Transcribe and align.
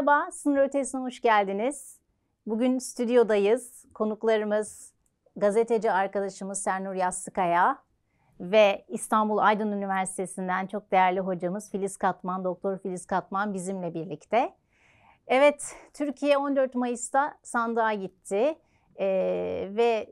Merhaba, 0.00 0.30
Sınır 0.30 0.58
Ötesi'ne 0.58 1.00
hoş 1.00 1.20
geldiniz. 1.20 2.00
Bugün 2.46 2.78
stüdyodayız. 2.78 3.84
Konuklarımız 3.94 4.92
gazeteci 5.36 5.92
arkadaşımız 5.92 6.62
Sernur 6.62 6.94
Yassıkaya 6.94 7.78
ve 8.40 8.84
İstanbul 8.88 9.38
Aydın 9.38 9.72
Üniversitesi'nden 9.72 10.66
çok 10.66 10.92
değerli 10.92 11.20
hocamız 11.20 11.70
Filiz 11.70 11.96
Katman, 11.96 12.44
Doktor 12.44 12.78
Filiz 12.78 13.06
Katman 13.06 13.54
bizimle 13.54 13.94
birlikte. 13.94 14.54
Evet, 15.26 15.76
Türkiye 15.94 16.38
14 16.38 16.74
Mayıs'ta 16.74 17.38
sandığa 17.42 17.92
gitti 17.94 18.58
ee, 19.00 19.68
ve 19.70 20.10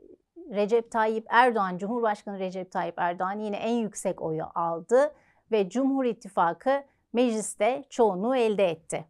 Recep 0.51 0.91
Tayyip 0.91 1.25
Erdoğan, 1.29 1.77
Cumhurbaşkanı 1.77 2.39
Recep 2.39 2.71
Tayyip 2.71 2.95
Erdoğan 2.97 3.39
yine 3.39 3.57
en 3.57 3.75
yüksek 3.75 4.21
oyu 4.21 4.45
aldı 4.55 5.13
ve 5.51 5.69
Cumhur 5.69 6.05
İttifakı 6.05 6.83
mecliste 7.13 7.83
çoğunluğu 7.89 8.35
elde 8.35 8.69
etti. 8.69 9.05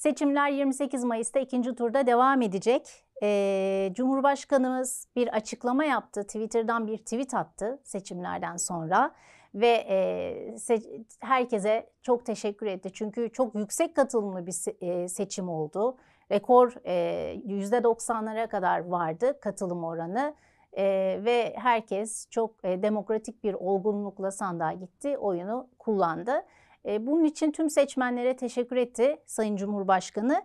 Seçimler 0.00 0.48
28 0.50 1.04
Mayıs'ta 1.04 1.40
ikinci 1.40 1.74
turda 1.74 2.06
devam 2.06 2.42
edecek. 2.42 3.04
Ee, 3.22 3.90
Cumhurbaşkanımız 3.94 5.08
bir 5.16 5.28
açıklama 5.28 5.84
yaptı. 5.84 6.22
Twitter'dan 6.22 6.86
bir 6.86 6.98
tweet 6.98 7.34
attı 7.34 7.80
seçimlerden 7.84 8.56
sonra 8.56 9.14
ve 9.54 9.66
e, 9.68 9.96
se- 10.54 11.04
herkese 11.20 11.90
çok 12.02 12.26
teşekkür 12.26 12.66
etti. 12.66 12.90
Çünkü 12.92 13.32
çok 13.32 13.54
yüksek 13.54 13.96
katılımlı 13.96 14.46
bir 14.46 14.52
se- 14.52 15.02
e, 15.02 15.08
seçim 15.08 15.48
oldu. 15.48 15.96
Rekor 16.30 16.74
e, 16.84 16.94
%90'lara 17.46 18.48
kadar 18.48 18.86
vardı 18.86 19.40
katılım 19.40 19.84
oranı. 19.84 20.34
E, 20.72 20.84
ve 21.24 21.54
herkes 21.56 22.26
çok 22.30 22.64
e, 22.64 22.82
demokratik 22.82 23.44
bir 23.44 23.54
olgunlukla 23.54 24.30
sandığa 24.30 24.72
gitti, 24.72 25.18
oyunu 25.18 25.68
kullandı. 25.78 26.42
E, 26.86 27.06
bunun 27.06 27.24
için 27.24 27.50
tüm 27.50 27.70
seçmenlere 27.70 28.36
teşekkür 28.36 28.76
etti 28.76 29.22
Sayın 29.26 29.56
Cumhurbaşkanı 29.56 30.42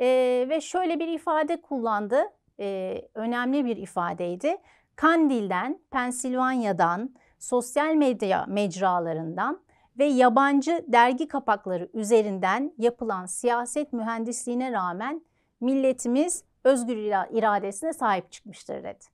e, 0.00 0.06
ve 0.48 0.60
şöyle 0.60 1.00
bir 1.00 1.08
ifade 1.08 1.60
kullandı, 1.60 2.22
e, 2.60 3.00
önemli 3.14 3.64
bir 3.64 3.76
ifadeydi. 3.76 4.56
Kandil'den, 4.96 5.80
Pensilvanya'dan, 5.90 7.14
sosyal 7.38 7.94
medya 7.94 8.46
mecralarından 8.48 9.60
ve 9.98 10.04
yabancı 10.04 10.84
dergi 10.88 11.28
kapakları 11.28 11.88
üzerinden 11.94 12.72
yapılan 12.78 13.26
siyaset 13.26 13.92
mühendisliğine 13.92 14.72
rağmen 14.72 15.22
milletimiz 15.60 16.44
özgür 16.64 16.96
iradesine 17.36 17.92
sahip 17.92 18.32
çıkmıştır 18.32 18.84
dedi. 18.84 19.04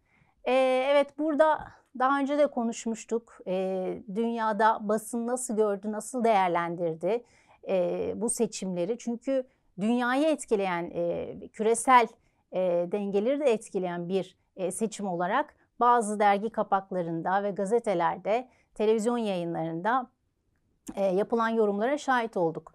Ee, 0.44 0.52
evet 0.90 1.18
burada 1.18 1.58
daha 1.98 2.20
önce 2.20 2.38
de 2.38 2.46
konuşmuştuk. 2.46 3.38
Ee, 3.46 3.98
dünyada 4.14 4.78
basın 4.80 5.26
nasıl 5.26 5.56
gördü, 5.56 5.92
nasıl 5.92 6.24
değerlendirdi 6.24 7.24
e, 7.68 8.12
bu 8.16 8.30
seçimleri. 8.30 8.98
Çünkü 8.98 9.44
dünyayı 9.80 10.26
etkileyen, 10.26 10.90
e, 10.94 11.48
küresel 11.48 12.06
e, 12.52 12.60
dengeleri 12.92 13.40
de 13.40 13.44
etkileyen 13.44 14.08
bir 14.08 14.36
e, 14.56 14.70
seçim 14.70 15.06
olarak 15.06 15.54
bazı 15.80 16.18
dergi 16.18 16.50
kapaklarında 16.50 17.42
ve 17.42 17.50
gazetelerde, 17.50 18.48
televizyon 18.74 19.18
yayınlarında 19.18 20.06
e, 20.94 21.04
yapılan 21.04 21.48
yorumlara 21.48 21.98
şahit 21.98 22.36
olduk. 22.36 22.72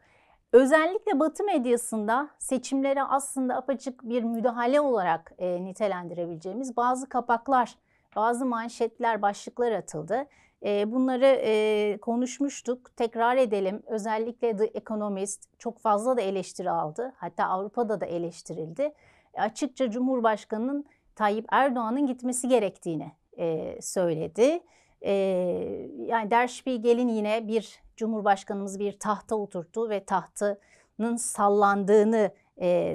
Özellikle 0.53 1.19
Batı 1.19 1.43
medyasında 1.43 2.29
seçimlere 2.39 3.03
aslında 3.03 3.55
apaçık 3.55 4.03
bir 4.03 4.23
müdahale 4.23 4.81
olarak 4.81 5.33
e, 5.37 5.63
nitelendirebileceğimiz 5.63 6.77
bazı 6.77 7.09
kapaklar, 7.09 7.75
bazı 8.15 8.45
manşetler, 8.45 9.21
başlıklar 9.21 9.71
atıldı. 9.71 10.27
E, 10.65 10.91
bunları 10.91 11.25
e, 11.25 11.97
konuşmuştuk, 12.01 12.97
tekrar 12.97 13.37
edelim. 13.37 13.83
Özellikle 13.87 14.57
The 14.57 14.65
Economist 14.65 15.59
çok 15.59 15.79
fazla 15.79 16.17
da 16.17 16.21
eleştiri 16.21 16.71
aldı. 16.71 17.13
Hatta 17.17 17.45
Avrupa'da 17.45 18.01
da 18.01 18.05
eleştirildi. 18.05 18.93
E, 19.33 19.41
açıkça 19.41 19.91
Cumhurbaşkanı'nın 19.91 20.85
Tayyip 21.15 21.45
Erdoğan'ın 21.51 22.07
gitmesi 22.07 22.47
gerektiğini 22.47 23.11
e, 23.37 23.77
söyledi. 23.81 24.59
Yani 26.05 26.31
Der 26.31 26.47
Spiegel'in 26.47 27.07
yine 27.07 27.47
bir 27.47 27.81
Cumhurbaşkanımız 27.97 28.79
bir 28.79 28.99
tahta 28.99 29.35
oturttu 29.35 29.89
ve 29.89 30.05
tahtının 30.05 31.15
sallandığını 31.15 32.31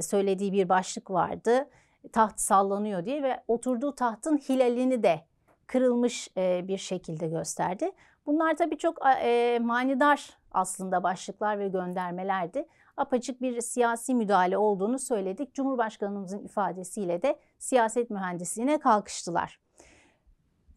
söylediği 0.03 0.53
bir 0.53 0.69
başlık 0.69 1.11
vardı. 1.11 1.69
Taht 2.13 2.41
sallanıyor 2.41 3.05
diye 3.05 3.23
ve 3.23 3.43
oturduğu 3.49 3.95
tahtın 3.95 4.37
hilalini 4.37 5.03
de 5.03 5.21
kırılmış 5.67 6.29
e, 6.37 6.69
bir 6.69 6.79
şekilde 6.79 7.29
gösterdi. 7.29 7.91
Bunlar 8.27 8.57
tabii 8.57 8.79
çok 8.79 8.99
e, 9.23 9.59
manidar 9.63 10.39
aslında 10.53 11.03
başlıklar 11.03 11.59
ve 11.59 11.69
göndermelerdi. 11.69 12.67
Apaçık 12.97 13.43
bir 13.43 13.61
siyasi 13.61 14.15
müdahale 14.15 14.59
olduğunu 14.59 14.99
söyledik. 14.99 15.55
Cumhurbaşkanımızın 15.55 16.45
ifadesiyle 16.45 17.23
de 17.23 17.39
siyaset 17.59 18.11
mühendisliğine 18.11 18.79
kalkıştılar. 18.79 19.61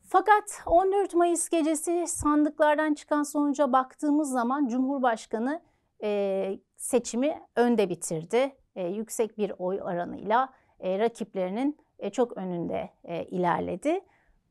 Fakat 0.10 0.64
14 0.66 1.14
Mayıs 1.14 1.50
gecesi 1.50 2.08
sandıklardan 2.08 2.94
çıkan 2.94 3.24
sonuca 3.24 3.72
baktığımız 3.72 4.32
zaman 4.32 4.68
Cumhurbaşkanı 4.68 5.62
e, 6.04 6.60
seçimi 6.78 7.42
önde 7.56 7.90
bitirdi. 7.90 8.56
Yüksek 8.76 9.38
bir 9.38 9.52
oy 9.58 9.82
oranıyla 9.82 10.50
e, 10.80 11.00
rakiplerinin 11.00 11.78
e, 12.00 12.10
çok 12.10 12.38
önünde 12.38 12.90
e, 13.04 13.24
ilerledi. 13.24 14.00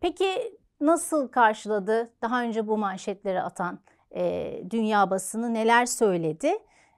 Peki 0.01 0.59
nasıl 0.81 1.29
karşıladı 1.29 2.13
daha 2.23 2.43
önce 2.43 2.67
bu 2.67 2.79
manşetleri 2.79 3.43
atan 3.43 3.79
e, 4.15 4.53
dünya 4.71 5.11
basını 5.11 5.55
neler 5.55 5.87
söyledi? 5.87 6.53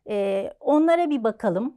E, 0.08 0.50
onlara 0.60 1.10
bir 1.10 1.24
bakalım. 1.24 1.76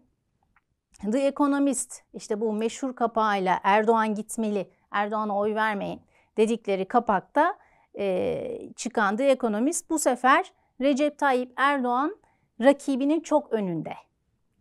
The 1.12 1.20
Economist 1.20 2.04
işte 2.14 2.42
bu 2.42 2.54
meşhur 2.54 2.96
kapağıyla 2.96 3.60
Erdoğan 3.64 4.16
gitmeli, 4.16 4.70
Erdoğan'a 4.92 5.38
oy 5.38 5.56
vermeyin 5.56 6.02
dedikleri 6.38 6.88
kapakta 6.88 7.58
e, 7.98 8.74
çıkan 8.76 9.18
The 9.18 9.30
Economist 9.30 9.90
bu 9.90 10.00
sefer 10.00 10.54
Recep 10.82 11.18
Tayyip 11.18 11.54
Erdoğan 11.56 12.16
rakibinin 12.62 13.20
çok 13.20 13.54
önünde 13.54 13.94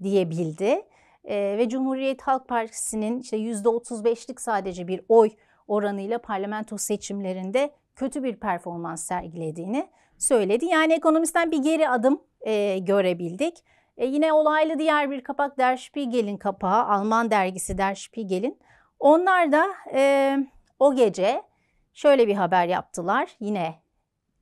diyebildi. 0.03 0.83
Ve 1.31 1.69
Cumhuriyet 1.69 2.23
Halk 2.23 2.49
Partisi'nin 2.49 3.21
işte 3.21 3.37
%35'lik 3.37 4.41
sadece 4.41 4.89
bir 4.89 5.01
oy 5.09 5.31
oranıyla 5.69 6.19
parlamento 6.19 6.79
seçimlerinde 6.79 7.71
kötü 7.95 8.23
bir 8.23 8.37
performans 8.37 9.05
sergilediğini 9.05 9.89
söyledi. 10.19 10.65
Yani 10.65 10.93
ekonomisten 10.93 11.51
bir 11.51 11.59
geri 11.59 11.89
adım 11.89 12.23
e, 12.41 12.79
görebildik. 12.79 13.65
E, 13.97 14.07
yine 14.07 14.33
olaylı 14.33 14.79
diğer 14.79 15.11
bir 15.11 15.25
kapak 15.25 15.59
Der 15.59 15.77
Spiegel'in 15.77 16.37
kapağı, 16.37 16.85
Alman 16.85 17.31
dergisi 17.31 17.79
Der 17.79 17.95
Spiegel'in. 17.95 18.59
Onlar 19.01 19.53
da 19.53 19.67
e, 19.95 20.37
o 20.79 20.95
gece 20.95 21.43
şöyle 21.95 22.29
bir 22.29 22.35
haber 22.35 22.67
yaptılar. 22.67 23.37
Yine 23.41 23.75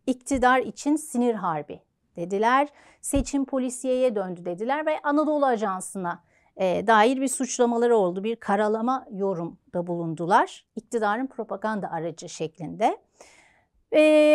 iktidar 0.06 0.58
için 0.58 0.96
sinir 0.96 1.34
harbi 1.34 1.80
dediler. 2.16 2.68
Seçim 3.00 3.44
polisiyeye 3.44 4.14
döndü 4.14 4.44
dediler 4.44 4.86
ve 4.86 5.00
Anadolu 5.02 5.46
Ajansı'na 5.46 6.22
e, 6.58 6.86
dair 6.86 7.20
bir 7.20 7.28
suçlamaları 7.28 7.96
oldu. 7.96 8.24
Bir 8.24 8.36
karalama 8.36 9.06
yorumda 9.10 9.86
bulundular. 9.86 10.66
İktidarın 10.76 11.26
propaganda 11.26 11.90
aracı 11.90 12.28
şeklinde. 12.28 12.98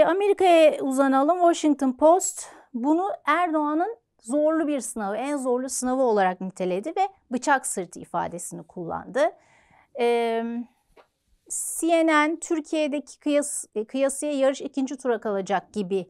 Amerika'ya 0.05 0.81
uzanalım. 0.81 1.37
Washington 1.37 1.91
Post 1.91 2.45
bunu 2.73 3.09
Erdoğan'ın 3.25 3.97
zorlu 4.19 4.67
bir 4.67 4.79
sınavı, 4.79 5.17
en 5.17 5.37
zorlu 5.37 5.69
sınavı 5.69 6.01
olarak 6.01 6.41
niteledi 6.41 6.89
ve 6.89 7.09
bıçak 7.31 7.67
sırtı 7.67 7.99
ifadesini 7.99 8.63
kullandı. 8.63 9.31
CNN 11.49 12.39
Türkiye'deki 12.39 13.19
kıyas, 13.19 13.65
kıyasıya 13.87 14.31
yarış 14.31 14.61
ikinci 14.61 14.97
tura 14.97 15.21
kalacak 15.21 15.73
gibi 15.73 16.07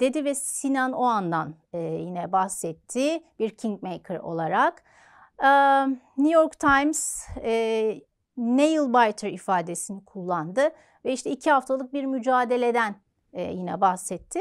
dedi 0.00 0.24
ve 0.24 0.34
Sinan 0.34 0.92
o 0.92 1.04
andan 1.04 1.54
e, 1.72 1.78
yine 1.78 2.32
bahsetti 2.32 3.22
bir 3.38 3.50
kingmaker 3.50 4.16
olarak. 4.16 4.82
New 6.18 6.32
York 6.32 6.60
Times 6.60 7.28
nail 8.36 8.88
biter 8.88 9.28
ifadesini 9.28 10.04
kullandı 10.04 10.70
ve 11.04 11.12
işte 11.12 11.30
iki 11.30 11.50
haftalık 11.50 11.92
bir 11.92 12.04
mücadeleden 12.04 12.94
yine 13.32 13.80
bahsetti. 13.80 14.40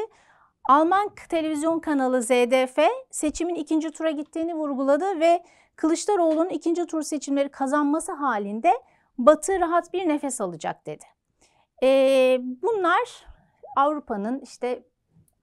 Alman 0.69 1.09
televizyon 1.29 1.79
kanalı 1.79 2.21
ZDF 2.21 2.77
seçimin 3.11 3.55
ikinci 3.55 3.91
tura 3.91 4.11
gittiğini 4.11 4.55
vurguladı 4.55 5.19
ve 5.19 5.43
Kılıçdaroğlu'nun 5.75 6.49
ikinci 6.49 6.85
tur 6.85 7.01
seçimleri 7.01 7.49
kazanması 7.49 8.11
halinde 8.11 8.73
Batı 9.17 9.59
rahat 9.59 9.93
bir 9.93 10.07
nefes 10.07 10.41
alacak 10.41 10.85
dedi. 10.85 11.05
E, 11.83 11.87
bunlar 12.61 13.25
Avrupa'nın 13.77 14.39
işte 14.39 14.83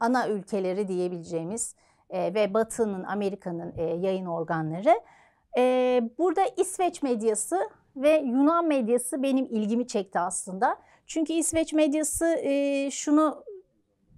ana 0.01 0.29
ülkeleri 0.29 0.89
diyebileceğimiz 0.89 1.75
e, 2.11 2.35
ve 2.35 2.55
Batı'nın, 2.55 3.05
Amerika'nın 3.05 3.75
e, 3.77 3.83
yayın 3.83 4.27
organları. 4.27 5.01
E, 5.59 6.03
burada 6.19 6.43
İsveç 6.57 7.03
medyası 7.03 7.71
ve 7.97 8.11
Yunan 8.11 8.67
medyası 8.67 9.23
benim 9.23 9.45
ilgimi 9.45 9.87
çekti 9.87 10.19
aslında. 10.19 10.79
Çünkü 11.07 11.33
İsveç 11.33 11.73
medyası 11.73 12.27
e, 12.27 12.91
şunu, 12.91 13.45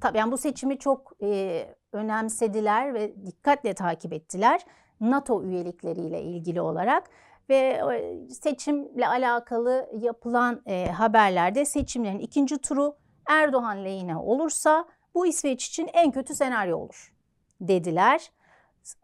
tabii 0.00 0.18
yani 0.18 0.32
bu 0.32 0.38
seçimi 0.38 0.78
çok 0.78 1.12
e, 1.22 1.66
önemsediler 1.92 2.94
ve 2.94 3.26
dikkatle 3.26 3.74
takip 3.74 4.12
ettiler. 4.12 4.60
NATO 5.00 5.44
üyelikleriyle 5.44 6.22
ilgili 6.22 6.60
olarak 6.60 7.10
ve 7.48 7.82
seçimle 8.30 9.08
alakalı 9.08 9.90
yapılan 10.00 10.62
e, 10.66 10.86
haberlerde 10.90 11.64
seçimlerin 11.64 12.18
ikinci 12.18 12.58
turu 12.58 12.96
Erdoğan 13.26 13.84
lehine 13.84 14.16
olursa 14.16 14.84
bu 15.14 15.26
İsveç 15.26 15.66
için 15.66 15.90
en 15.92 16.10
kötü 16.10 16.34
senaryo 16.34 16.78
olur 16.78 17.12
dediler. 17.60 18.30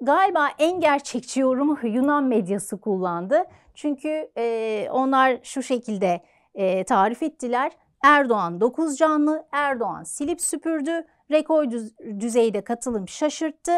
Galiba 0.01 0.49
en 0.59 0.81
gerçekçi 0.81 1.41
yorumu 1.41 1.79
Yunan 1.83 2.25
medyası 2.25 2.81
kullandı. 2.81 3.45
Çünkü 3.75 4.31
e, 4.37 4.89
onlar 4.93 5.39
şu 5.43 5.63
şekilde 5.63 6.21
e, 6.55 6.85
tarif 6.85 7.23
ettiler. 7.23 7.73
Erdoğan 8.03 8.61
9 8.61 8.97
canlı, 8.97 9.47
Erdoğan 9.53 10.03
silip 10.03 10.41
süpürdü, 10.41 11.07
rekor 11.31 11.67
düzeyde 12.21 12.61
katılım 12.61 13.09
şaşırttı. 13.09 13.73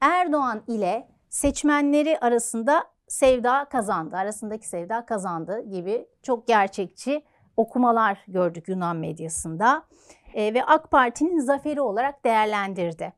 Erdoğan 0.00 0.62
ile 0.68 1.08
seçmenleri 1.30 2.18
arasında 2.18 2.84
sevda 3.08 3.64
kazandı, 3.64 4.16
arasındaki 4.16 4.68
sevda 4.68 5.06
kazandı 5.06 5.60
gibi 5.70 6.06
çok 6.22 6.46
gerçekçi 6.46 7.24
okumalar 7.56 8.24
gördük 8.28 8.68
Yunan 8.68 8.96
medyasında 8.96 9.82
e, 10.34 10.54
ve 10.54 10.64
AK 10.64 10.90
Parti'nin 10.90 11.38
zaferi 11.38 11.80
olarak 11.80 12.24
değerlendirdi. 12.24 13.12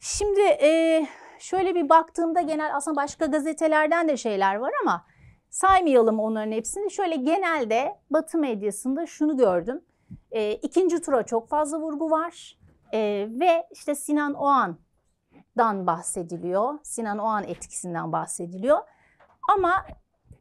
Şimdi 0.00 0.40
e, 0.40 1.06
şöyle 1.38 1.74
bir 1.74 1.88
baktığımda 1.88 2.40
genel 2.40 2.76
aslında 2.76 2.96
başka 2.96 3.26
gazetelerden 3.26 4.08
de 4.08 4.16
şeyler 4.16 4.54
var 4.54 4.72
ama 4.82 5.04
saymayalım 5.50 6.20
onların 6.20 6.52
hepsini. 6.52 6.90
Şöyle 6.90 7.16
genelde 7.16 7.98
Batı 8.10 8.38
medyasında 8.38 9.06
şunu 9.06 9.36
gördüm. 9.36 9.84
E, 10.30 10.52
ikinci 10.52 11.00
tura 11.02 11.22
çok 11.22 11.48
fazla 11.48 11.80
vurgu 11.80 12.10
var 12.10 12.58
e, 12.92 13.28
ve 13.30 13.66
işte 13.70 13.94
Sinan 13.94 14.34
Oğan'dan 14.34 15.86
bahsediliyor. 15.86 16.78
Sinan 16.82 17.18
Oğan 17.18 17.44
etkisinden 17.44 18.12
bahsediliyor. 18.12 18.78
Ama 19.56 19.86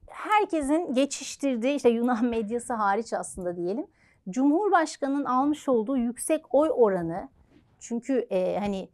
herkesin 0.08 0.94
geçiştirdiği 0.94 1.76
işte 1.76 1.90
Yunan 1.90 2.26
medyası 2.30 2.74
hariç 2.74 3.14
aslında 3.14 3.56
diyelim. 3.58 3.88
Cumhurbaşkanının 4.30 5.26
almış 5.26 5.70
olduğu 5.70 5.98
yüksek 5.98 6.56
oy 6.56 6.70
oranı 6.74 7.30
çünkü 7.80 8.28
e, 8.30 8.60
hani 8.60 8.90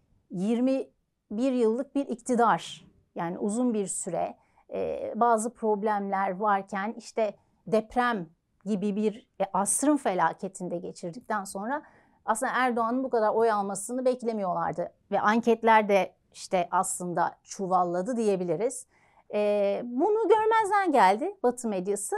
21 1.32 1.52
yıllık 1.52 1.96
bir 1.96 2.08
iktidar 2.08 2.86
yani 3.16 3.38
uzun 3.38 3.74
bir 3.74 3.88
süre 3.88 4.38
e, 4.74 5.14
bazı 5.16 5.54
problemler 5.54 6.38
varken 6.38 6.94
işte 6.98 7.36
deprem 7.68 8.30
gibi 8.66 8.96
bir 8.96 9.28
e, 9.42 9.44
asrın 9.54 9.98
felaketinde 9.98 10.78
geçirdikten 10.78 11.44
sonra 11.44 11.84
aslında 12.26 12.52
Erdoğan'ın 12.56 13.04
bu 13.04 13.10
kadar 13.10 13.30
oy 13.30 13.52
almasını 13.52 14.06
beklemiyorlardı 14.06 14.92
ve 15.12 15.22
anketler 15.22 15.90
de 15.90 16.16
işte 16.34 16.68
aslında 16.72 17.36
çuvalladı 17.44 18.18
diyebiliriz. 18.18 18.88
E, 19.34 19.82
bunu 19.86 20.28
görmezden 20.30 20.92
geldi 20.92 21.36
Batı 21.44 21.68
medyası. 21.68 22.16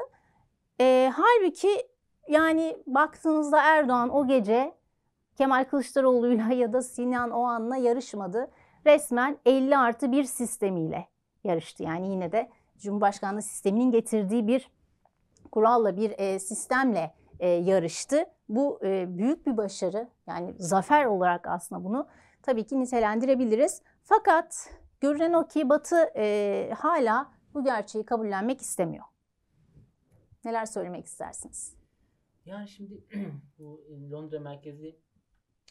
E, 0.81 1.11
halbuki 1.15 1.87
yani 2.27 2.77
baktığınızda 2.87 3.61
Erdoğan 3.63 4.09
o 4.09 4.27
gece 4.27 4.75
Kemal 5.37 5.63
Kılıçdaroğlu'yla 5.63 6.53
ya 6.53 6.73
da 6.73 6.81
Sinan 6.81 7.31
Oğan'la 7.31 7.77
yarışmadı. 7.77 8.51
Resmen 8.85 9.37
50 9.45 9.77
artı 9.77 10.11
bir 10.11 10.23
sistemiyle 10.23 11.07
yarıştı. 11.43 11.83
Yani 11.83 12.11
yine 12.11 12.31
de 12.31 12.49
Cumhurbaşkanlığı 12.77 13.41
sisteminin 13.41 13.91
getirdiği 13.91 14.47
bir 14.47 14.71
kuralla 15.51 15.97
bir 15.97 16.13
e, 16.17 16.39
sistemle 16.39 17.13
e, 17.39 17.47
yarıştı. 17.47 18.25
Bu 18.49 18.79
e, 18.83 19.17
büyük 19.17 19.47
bir 19.47 19.57
başarı. 19.57 20.09
Yani 20.27 20.55
zafer 20.57 21.05
olarak 21.05 21.47
aslında 21.47 21.83
bunu 21.83 22.07
tabii 22.41 22.63
ki 22.65 22.79
nitelendirebiliriz. 22.79 23.81
Fakat 24.03 24.69
Görünen 25.05 25.33
o 25.33 25.47
ki 25.47 25.69
Batı 25.69 26.11
e, 26.15 26.73
hala 26.77 27.31
bu 27.53 27.63
gerçeği 27.63 28.05
kabullenmek 28.05 28.61
istemiyor. 28.61 29.05
Neler 30.45 30.65
söylemek 30.65 31.05
istersiniz? 31.05 31.75
Yani 32.45 32.67
şimdi 32.67 33.03
bu 33.59 33.81
Londra 34.11 34.39
merkezi 34.39 34.99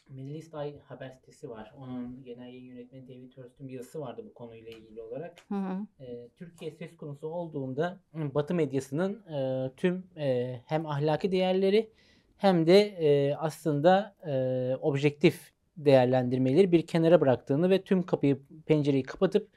Middle 0.09 0.63
Eye 0.63 0.79
haber 0.79 1.09
sitesi 1.09 1.49
var. 1.49 1.73
Onun 1.77 2.23
genel 2.23 2.47
yayın 2.47 2.65
yönetmeni 2.65 3.07
David 3.07 3.37
Hurst'un 3.37 3.67
bir 3.67 3.73
yazısı 3.73 4.01
vardı 4.01 4.21
bu 4.25 4.33
konuyla 4.33 4.71
ilgili 4.71 5.01
olarak. 5.01 5.41
Hı 5.47 5.55
hı. 5.55 6.03
E, 6.03 6.29
Türkiye 6.35 6.71
söz 6.71 6.97
konusu 6.97 7.27
olduğunda 7.27 7.99
Batı 8.13 8.55
medyasının 8.55 9.23
e, 9.27 9.71
tüm 9.77 10.03
e, 10.17 10.55
hem 10.65 10.85
ahlaki 10.85 11.31
değerleri 11.31 11.89
hem 12.37 12.67
de 12.67 12.79
e, 12.79 13.35
aslında 13.35 14.15
e, 14.27 14.75
objektif 14.81 15.55
değerlendirmeleri 15.77 16.71
bir 16.71 16.87
kenara 16.87 17.21
bıraktığını 17.21 17.69
ve 17.69 17.81
tüm 17.81 18.03
kapıyı 18.03 18.39
pencereyi 18.65 19.03
kapatıp 19.03 19.49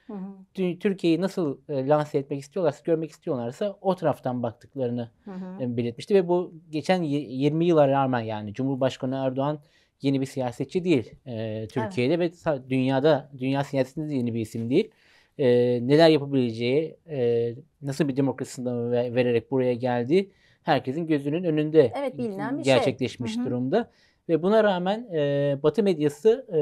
Türkiye'yi 0.53 1.21
nasıl 1.21 1.57
e, 1.69 1.87
lanse 1.87 2.17
etmek 2.17 2.39
istiyorlarsa, 2.39 2.81
görmek 2.85 3.11
istiyorlarsa 3.11 3.77
o 3.81 3.95
taraftan 3.95 4.43
baktıklarını 4.43 5.11
hı 5.25 5.31
hı. 5.31 5.63
E, 5.63 5.77
belirtmişti 5.77 6.15
ve 6.15 6.27
bu 6.27 6.53
geçen 6.69 7.03
20 7.03 7.65
yıla 7.65 7.87
rağmen 7.87 8.19
yani 8.19 8.53
Cumhurbaşkanı 8.53 9.15
Erdoğan 9.15 9.59
yeni 10.01 10.21
bir 10.21 10.25
siyasetçi 10.25 10.83
değil 10.83 11.13
e, 11.25 11.67
Türkiye'de 11.67 12.13
evet. 12.13 12.47
ve 12.47 12.69
dünyada 12.69 13.31
dünya 13.37 13.63
siyasetinde 13.63 14.09
de 14.09 14.15
yeni 14.15 14.33
bir 14.33 14.39
isim 14.39 14.69
değil. 14.69 14.91
E, 15.37 15.47
neler 15.87 16.09
yapabileceği, 16.09 16.97
e, 17.09 17.49
nasıl 17.81 18.07
bir 18.07 18.15
demokrasi 18.15 18.53
sınavı 18.53 18.91
vererek 18.91 19.51
buraya 19.51 19.73
geldi 19.73 20.29
herkesin 20.63 21.07
gözünün 21.07 21.43
önünde 21.43 21.93
evet, 21.95 22.17
bilinen 22.17 22.57
bir 22.57 22.63
şey. 22.63 22.73
gerçekleşmiş 22.73 23.33
şey. 23.33 23.45
durumda. 23.45 23.91
Ve 24.29 24.43
buna 24.43 24.63
rağmen 24.63 25.07
e, 25.13 25.57
Batı 25.63 25.83
medyası 25.83 26.45
e, 26.53 26.59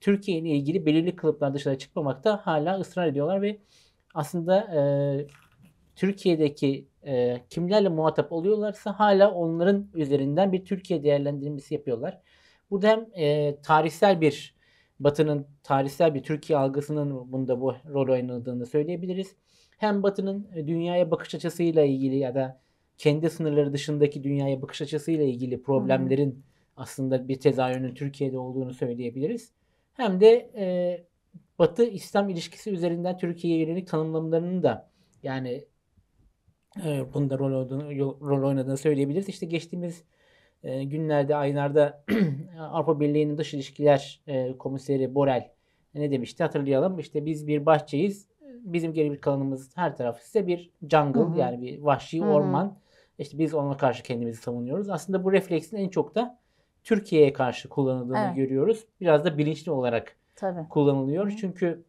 Türkiye 0.00 0.38
ile 0.38 0.48
ilgili 0.48 0.86
belirli 0.86 1.16
kılıplar 1.16 1.54
dışarı 1.54 1.78
çıkmamakta 1.78 2.40
hala 2.46 2.80
ısrar 2.80 3.06
ediyorlar 3.06 3.42
ve 3.42 3.58
aslında 4.14 4.60
e, 4.60 4.80
Türkiye'deki 5.96 6.88
e, 7.06 7.40
kimlerle 7.50 7.88
muhatap 7.88 8.32
oluyorlarsa 8.32 8.92
hala 8.92 9.30
onların 9.30 9.86
üzerinden 9.94 10.52
bir 10.52 10.64
Türkiye 10.64 11.02
değerlendirmesi 11.02 11.74
yapıyorlar. 11.74 12.20
Burada 12.70 12.88
hem 12.88 13.06
e, 13.16 13.56
tarihsel 13.62 14.20
bir 14.20 14.54
Batı'nın 15.00 15.46
tarihsel 15.62 16.14
bir 16.14 16.22
Türkiye 16.22 16.58
algısının 16.58 17.32
bunda 17.32 17.60
bu 17.60 17.74
rol 17.88 18.08
oynadığını 18.08 18.66
söyleyebiliriz. 18.66 19.36
Hem 19.78 20.02
Batı'nın 20.02 20.48
dünyaya 20.56 21.10
bakış 21.10 21.34
açısıyla 21.34 21.84
ilgili 21.84 22.16
ya 22.16 22.34
da 22.34 22.60
kendi 22.98 23.30
sınırları 23.30 23.72
dışındaki 23.72 24.24
dünyaya 24.24 24.62
bakış 24.62 24.82
açısıyla 24.82 25.24
ilgili 25.24 25.62
problemlerin 25.62 26.30
hmm 26.30 26.42
aslında 26.80 27.28
bir 27.28 27.40
tezahürünün 27.40 27.94
Türkiye'de 27.94 28.38
olduğunu 28.38 28.74
söyleyebiliriz. 28.74 29.52
Hem 29.92 30.20
de 30.20 30.50
e, 30.56 30.64
Batı 31.58 31.84
İslam 31.84 32.28
ilişkisi 32.28 32.70
üzerinden 32.70 33.18
Türkiye'ye 33.18 33.66
yönelik 33.66 33.88
tanımlamalarının 33.88 34.62
da 34.62 34.90
yani 35.22 35.64
e, 36.84 37.14
bunda 37.14 37.38
rol, 37.38 37.52
olduğunu, 37.52 37.90
rol 38.20 38.48
oynadığını 38.48 38.76
söyleyebiliriz. 38.76 39.28
İşte 39.28 39.46
geçtiğimiz 39.46 40.04
e, 40.64 40.84
günlerde, 40.84 41.36
aylarda 41.36 42.04
Avrupa 42.60 43.00
Birliği'nin 43.00 43.38
dış 43.38 43.54
ilişkiler 43.54 44.20
e, 44.26 44.56
komiseri 44.58 45.14
Borel 45.14 45.50
ne 45.94 46.10
demişti 46.10 46.42
hatırlayalım. 46.42 46.98
İşte 46.98 47.26
biz 47.26 47.46
bir 47.46 47.66
bahçeyiz. 47.66 48.28
Bizim 48.60 48.92
geri 48.92 49.12
bir 49.12 49.20
kalanımız 49.20 49.76
her 49.76 49.96
taraf 49.96 50.20
ise 50.22 50.46
bir 50.46 50.70
jungle 50.90 51.20
hı 51.20 51.24
hı. 51.24 51.38
yani 51.38 51.62
bir 51.62 51.78
vahşi 51.78 52.20
hı 52.20 52.24
hı. 52.24 52.28
orman. 52.28 52.78
İşte 53.18 53.38
biz 53.38 53.54
ona 53.54 53.76
karşı 53.76 54.02
kendimizi 54.02 54.42
savunuyoruz. 54.42 54.88
Aslında 54.88 55.24
bu 55.24 55.32
refleksin 55.32 55.76
en 55.76 55.88
çok 55.88 56.14
da 56.14 56.38
Türkiye'ye 56.84 57.32
karşı 57.32 57.68
kullanıldığını 57.68 58.18
evet. 58.18 58.36
görüyoruz. 58.36 58.86
Biraz 59.00 59.24
da 59.24 59.38
bilinçli 59.38 59.72
olarak 59.72 60.16
Tabii. 60.36 60.68
kullanılıyor. 60.68 61.26
Hı. 61.26 61.36
Çünkü 61.36 61.82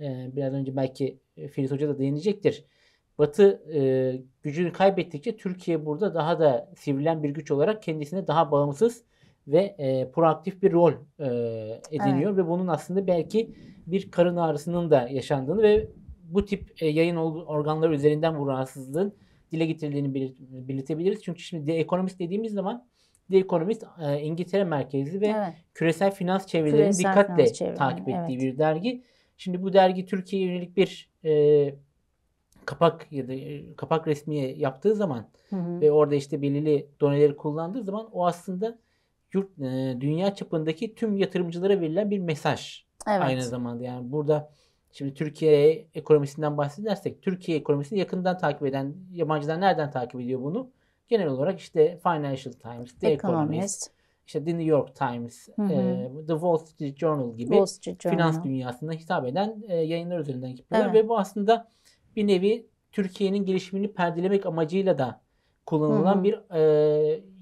e, 0.00 0.30
biraz 0.36 0.54
önce 0.54 0.76
belki 0.76 1.18
Filiz 1.50 1.70
Hoca 1.70 1.88
da 1.88 1.98
değinecektir. 1.98 2.64
Batı 3.20 3.62
e, 3.74 3.80
gücünü 4.42 4.72
kaybettikçe 4.72 5.36
Türkiye 5.36 5.86
burada 5.86 6.14
daha 6.14 6.40
da 6.40 6.70
sivrilen 6.76 7.22
bir 7.22 7.30
güç 7.30 7.50
olarak 7.50 7.82
kendisine 7.82 8.26
daha 8.26 8.50
bağımsız 8.50 9.04
ve 9.46 9.74
e, 9.78 10.10
proaktif 10.10 10.62
bir 10.62 10.72
rol 10.72 10.92
e, 11.18 11.26
ediniyor 11.90 12.30
evet. 12.30 12.38
ve 12.38 12.48
bunun 12.48 12.66
aslında 12.66 13.06
belki 13.06 13.54
bir 13.86 14.10
karın 14.10 14.36
ağrısının 14.36 14.90
da 14.90 15.08
yaşandığını 15.08 15.62
ve 15.62 15.88
bu 16.22 16.44
tip 16.44 16.82
e, 16.82 16.86
yayın 16.86 17.16
organları 17.16 17.94
üzerinden 17.94 18.38
bu 18.38 18.46
rahatsızlığın 18.46 19.14
dile 19.52 19.66
getirildiğini 19.66 20.14
belirtebiliriz. 20.68 21.22
Çünkü 21.22 21.42
şimdi 21.42 21.66
The 21.66 21.72
Economist 21.72 22.18
dediğimiz 22.18 22.52
zaman 22.52 22.86
The 23.30 23.38
Economist 23.38 23.84
e, 24.02 24.20
İngiltere 24.20 24.64
merkezli 24.64 25.20
ve 25.20 25.26
evet. 25.26 25.54
küresel 25.74 26.10
finans 26.10 26.46
çevrelerini 26.46 26.90
küresel 26.90 27.10
dikkatle 27.10 27.34
finans 27.34 27.52
çevreleri, 27.52 27.78
takip 27.78 28.08
ettiği 28.08 28.38
evet. 28.38 28.40
bir 28.40 28.58
dergi. 28.58 29.02
Şimdi 29.36 29.62
bu 29.62 29.72
dergi 29.72 30.06
Türkiye'ye 30.06 30.48
yönelik 30.48 30.76
bir 30.76 31.10
e, 31.24 31.74
kapak 32.64 33.12
ya 33.12 33.28
da 33.28 33.32
e, 33.32 33.74
kapak 33.74 34.06
resmiye 34.06 34.54
yaptığı 34.56 34.94
zaman 34.94 35.26
hı 35.50 35.56
hı. 35.56 35.80
ve 35.80 35.92
orada 35.92 36.14
işte 36.14 36.42
belirli 36.42 36.88
doneleri 37.00 37.36
kullandığı 37.36 37.82
zaman 37.82 38.08
o 38.12 38.26
aslında 38.26 38.78
yurt 39.32 39.58
e, 39.58 39.96
dünya 40.00 40.34
çapındaki 40.34 40.94
tüm 40.94 41.16
yatırımcılara 41.16 41.80
verilen 41.80 42.10
bir 42.10 42.18
mesaj. 42.18 42.84
Evet. 43.08 43.22
Aynı 43.22 43.42
zamanda 43.42 43.84
yani 43.84 44.12
burada 44.12 44.50
şimdi 44.92 45.14
Türkiye 45.14 45.86
ekonomisinden 45.94 46.56
bahsedersek 46.56 47.22
Türkiye 47.22 47.58
ekonomisini 47.58 47.98
yakından 47.98 48.38
takip 48.38 48.66
eden 48.66 48.94
yabancılar 49.12 49.60
nereden 49.60 49.90
takip 49.90 50.20
ediyor 50.20 50.40
bunu? 50.42 50.70
Genel 51.08 51.26
olarak 51.26 51.60
işte 51.60 51.98
Financial 52.02 52.52
Times, 52.52 52.98
The 52.98 53.10
Economist, 53.10 53.24
Economist 53.24 53.90
işte 54.26 54.44
The 54.44 54.50
New 54.50 54.64
York 54.64 54.94
Times, 54.94 55.48
Hı 55.56 55.62
hı. 55.62 55.72
e, 55.72 56.10
The 56.26 56.32
Wall 56.32 56.56
Street 56.56 56.98
Journal 56.98 57.36
gibi 57.36 57.50
Wall 57.50 57.66
Street 57.66 58.00
Journal. 58.00 58.16
finans 58.16 58.44
dünyasına 58.44 58.92
hitap 58.92 59.26
eden 59.26 59.62
e, 59.68 59.76
yayınlar 59.76 60.18
üzerinden 60.18 60.48
yapıyorlar 60.48 60.90
Evet. 60.90 61.04
ve 61.04 61.08
bu 61.08 61.18
aslında 61.18 61.68
bir 62.16 62.26
nevi 62.26 62.66
Türkiye'nin 62.92 63.44
gelişimini 63.44 63.92
perdelemek 63.92 64.46
amacıyla 64.46 64.98
da 64.98 65.20
kullanılan 65.66 66.14
Hı 66.14 66.18
hı. 66.18 66.24
bir 66.24 66.54
e, 66.54 66.60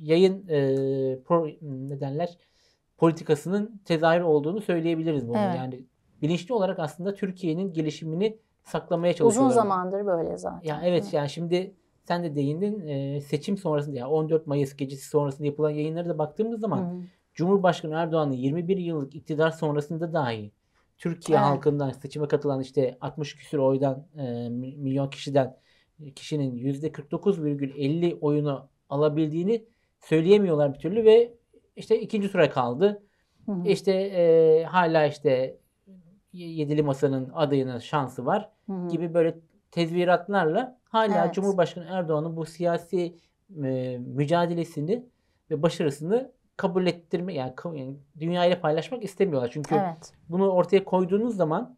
yayın 0.01 0.49
e, 0.49 0.59
pro, 1.23 1.47
ne 1.63 2.01
derler 2.01 2.39
politikasının 2.99 3.81
tezahürü 3.85 4.25
olduğunu 4.25 4.61
söyleyebiliriz 4.61 5.29
bunu. 5.29 5.39
Evet. 5.39 5.57
Yani 5.57 5.85
bilinçli 6.23 6.55
olarak 6.55 6.79
aslında 6.79 7.15
Türkiye'nin 7.15 7.73
gelişimini 7.73 8.39
saklamaya 8.65 9.13
Uzun 9.13 9.19
çalışıyorlar. 9.19 9.55
zamandır 9.55 10.07
böyle 10.07 10.39
zaten. 10.39 10.69
Ya 10.69 10.81
evet 10.85 11.13
yani 11.13 11.29
şimdi 11.29 11.75
sen 12.05 12.25
de 12.25 12.35
değindin 12.37 12.87
e, 12.89 13.21
seçim 13.21 13.57
sonrasında 13.57 13.97
yani 13.97 14.09
14 14.09 14.47
Mayıs 14.47 14.77
gecesi 14.77 15.09
sonrasında 15.09 15.47
yapılan 15.47 15.71
yayınlara 15.71 16.09
da 16.09 16.19
baktığımız 16.19 16.61
zaman 16.61 16.79
Hı 16.79 16.83
hı. 16.83 17.01
Cumhurbaşkanı 17.35 17.95
Erdoğan'ın 17.95 18.33
21 18.33 18.77
yıllık 18.77 19.15
iktidar 19.15 19.51
sonrasında 19.51 20.13
dahi 20.13 20.53
Türkiye 20.99 21.39
Evet. 21.39 21.47
halkından 21.47 21.91
seçime 21.91 22.29
katılan 22.29 22.61
işte 22.61 22.99
60 23.01 23.37
küsur 23.37 23.59
oydan 23.59 24.07
e, 24.19 24.49
mi- 24.49 24.77
milyon 24.77 25.11
kişiden 25.11 25.57
kişinin 26.15 26.57
%49,50 26.57 28.19
oyunu 28.21 28.69
alabildiğini 28.89 29.65
söyleyemiyorlar 30.01 30.75
bir 30.75 30.79
türlü 30.79 31.05
ve 31.05 31.35
işte 31.77 32.01
ikinci 32.01 32.33
tura 32.33 32.51
kaldı. 32.51 33.03
Hı 33.47 33.53
hı. 33.53 33.69
İşte 33.69 33.93
e, 33.93 34.65
hala 34.65 35.07
işte 35.07 35.59
yedili 36.33 36.83
masanın 36.83 37.31
adayının 37.35 37.79
şansı 37.79 38.27
var 38.27 38.51
Hı 38.67 38.73
hı. 38.73 38.89
gibi 38.89 39.15
böyle 39.15 39.35
tezviratlarla 39.71 40.79
hala 40.85 41.25
Evet. 41.25 41.35
Cumhurbaşkanı 41.35 41.87
Erdoğan'ın 41.91 42.37
bu 42.37 42.47
siyasi 42.47 43.17
e, 43.65 43.99
mücadelesini 43.99 45.07
ve 45.51 45.63
başarısını 45.63 46.33
kabul 46.59 46.87
ettirme 46.87 47.35
yani, 47.35 47.53
yani 47.65 47.97
dünyayla 48.21 48.61
paylaşmak 48.61 49.05
istemiyorlar. 49.05 49.51
Çünkü 49.53 49.75
Evet. 49.75 50.13
bunu 50.29 50.51
ortaya 50.51 50.85
koyduğunuz 50.85 51.37
zaman 51.37 51.77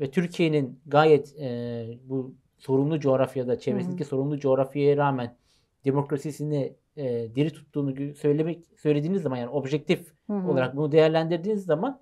ve 0.00 0.10
Türkiye'nin 0.10 0.80
gayet 0.86 1.34
e, 1.40 1.86
bu 2.04 2.34
sorunlu 2.58 3.00
coğrafyada, 3.00 3.58
çevresindeki 3.58 4.04
sorunlu 4.04 4.38
coğrafyaya 4.38 4.96
rağmen 4.96 5.36
demokrasisini 5.84 6.72
e, 6.96 7.34
diri 7.34 7.50
tuttuğunu 7.50 8.14
söylemek 8.14 8.64
söylediğiniz 8.76 9.22
zaman 9.22 9.36
yani 9.36 9.50
objektif 9.50 10.12
Hı 10.26 10.32
hı. 10.32 10.50
olarak 10.50 10.76
bunu 10.76 10.92
değerlendirdiğiniz 10.92 11.64
zaman 11.64 12.00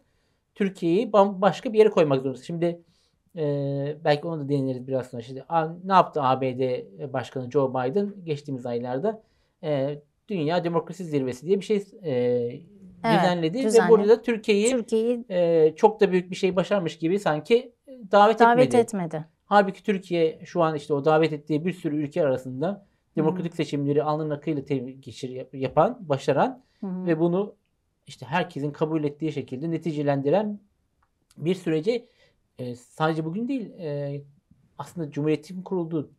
Türkiye'yi 0.54 1.12
bambaşka 1.12 1.72
bir 1.72 1.78
yere 1.78 1.90
koymak 1.90 2.22
zorundasınız. 2.22 2.46
Şimdi 2.46 2.80
e, 3.36 3.44
belki 4.04 4.26
onu 4.26 4.40
da 4.40 4.48
değiniriz 4.48 4.86
biraz 4.86 5.06
sonra. 5.06 5.22
Şimdi 5.22 5.44
a- 5.48 5.74
ne 5.84 5.92
yaptı 5.92 6.22
ABD 6.22 6.84
Başkanı 7.12 7.50
Joe 7.50 7.70
Biden 7.70 8.14
geçtiğimiz 8.24 8.66
aylarda? 8.66 9.22
E, 9.62 9.98
Dünya 10.30 10.64
Demokrasi 10.64 11.04
Zirvesi 11.04 11.46
diye 11.46 11.60
bir 11.60 11.64
şey 11.64 11.76
e, 12.04 12.60
düzenledi 13.04 13.58
ve 13.58 13.62
düzenledi. 13.62 13.90
burada 13.90 14.08
da 14.08 14.22
Türkiye'yi 14.22 14.70
Türkiye'yi 14.70 15.24
e, 15.30 15.72
çok 15.76 16.00
da 16.00 16.12
büyük 16.12 16.30
bir 16.30 16.36
şey 16.36 16.56
başarmış 16.56 16.98
gibi 16.98 17.18
sanki 17.18 17.72
davet, 18.12 18.38
davet 18.38 18.66
etmedi. 18.66 18.82
etmedi. 18.82 19.24
Halbuki 19.44 19.82
Türkiye 19.82 20.40
şu 20.44 20.62
an 20.62 20.74
işte 20.74 20.94
o 20.94 21.04
davet 21.04 21.32
ettiği 21.32 21.64
bir 21.64 21.72
sürü 21.72 21.96
ülke 21.96 22.22
arasında 22.22 22.86
demokratik 23.16 23.54
seçimleri 23.54 24.02
alnın 24.02 24.30
akıyla 24.30 24.62
geçir 25.00 25.28
yap- 25.28 25.54
yapan, 25.54 25.98
başaran 26.00 26.62
hı. 26.80 27.06
ve 27.06 27.20
bunu 27.20 27.54
işte 28.06 28.26
herkesin 28.26 28.70
kabul 28.70 29.04
ettiği 29.04 29.32
şekilde 29.32 29.70
neticelendiren 29.70 30.60
bir 31.36 31.54
süreci 31.54 32.06
e, 32.58 32.74
sadece 32.74 33.24
bugün 33.24 33.48
değil 33.48 33.70
e, 33.78 34.20
aslında 34.78 35.10
Cumhuriyet'in 35.10 35.62
kurulduğu 35.62 36.10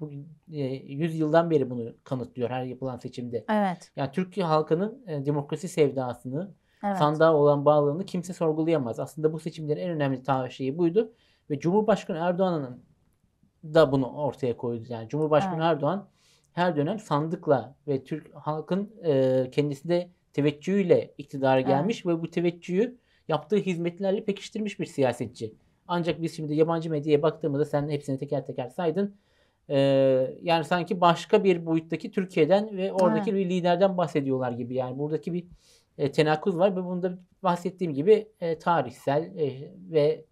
bugün 0.00 0.28
e, 0.52 0.62
100 0.64 1.18
yıldan 1.18 1.50
beri 1.50 1.70
bunu 1.70 1.94
kanıtlıyor 2.04 2.50
her 2.50 2.64
yapılan 2.64 2.98
seçimde. 2.98 3.44
Evet. 3.48 3.92
Yani 3.96 4.10
Türkiye 4.12 4.46
halkının 4.46 5.04
e, 5.06 5.26
demokrasi 5.26 5.68
sevdasını, 5.68 6.54
Evet. 6.84 6.98
sandığa 6.98 7.34
olan 7.34 7.64
bağlılığını 7.64 8.06
kimse 8.06 8.32
sorgulayamaz. 8.32 9.00
Aslında 9.00 9.32
bu 9.32 9.40
seçimlerin 9.40 9.80
en 9.80 9.90
önemli 9.90 10.50
şeyi 10.50 10.78
buydu 10.78 11.12
ve 11.50 11.58
Cumhurbaşkanı 11.58 12.18
Erdoğan'ın 12.18 12.82
da 13.64 13.92
bunu 13.92 14.12
ortaya 14.12 14.56
koydu. 14.56 14.84
Yani 14.88 15.08
Cumhurbaşkanı 15.08 15.54
Evet. 15.54 15.64
Erdoğan 15.64 16.08
her 16.52 16.76
dönem 16.76 16.98
sandıkla 16.98 17.76
ve 17.88 18.04
Türk 18.04 18.34
halkın 18.34 18.94
e, 19.04 19.44
kendisinde 19.52 20.10
teveccühüyle 20.32 21.14
iktidara 21.18 21.60
gelmiş 21.60 22.06
ve 22.06 22.22
bu 22.22 22.30
teveccühü 22.30 22.98
yaptığı 23.28 23.56
hizmetlerle 23.56 24.24
pekiştirmiş 24.24 24.80
bir 24.80 24.86
siyasetçi. 24.86 25.54
Ancak 25.88 26.22
biz 26.22 26.36
şimdi 26.36 26.54
yabancı 26.54 26.90
medyaya 26.90 27.22
baktığımızda 27.22 27.64
sen 27.64 27.88
hepsini 27.88 28.18
teker 28.18 28.46
teker 28.46 28.68
saydın. 28.68 29.16
E, 29.70 29.78
yani 30.42 30.64
sanki 30.64 31.00
başka 31.00 31.44
bir 31.44 31.66
boyuttaki 31.66 32.10
Türkiye'den 32.10 32.76
ve 32.76 32.92
oradaki 32.92 33.34
bir 33.34 33.50
liderden 33.50 33.96
bahsediyorlar 33.96 34.52
gibi. 34.52 34.74
Yani 34.74 34.98
buradaki 34.98 35.32
bir 35.32 35.44
e, 35.98 36.12
tenakuz 36.12 36.58
var 36.58 36.76
ve 36.76 36.84
bunda 36.84 37.18
bahsettiğim 37.42 37.94
gibi 37.94 38.28
e, 38.40 38.58
tarihsel 38.58 39.22
e, 39.22 39.72
ve 39.90 40.24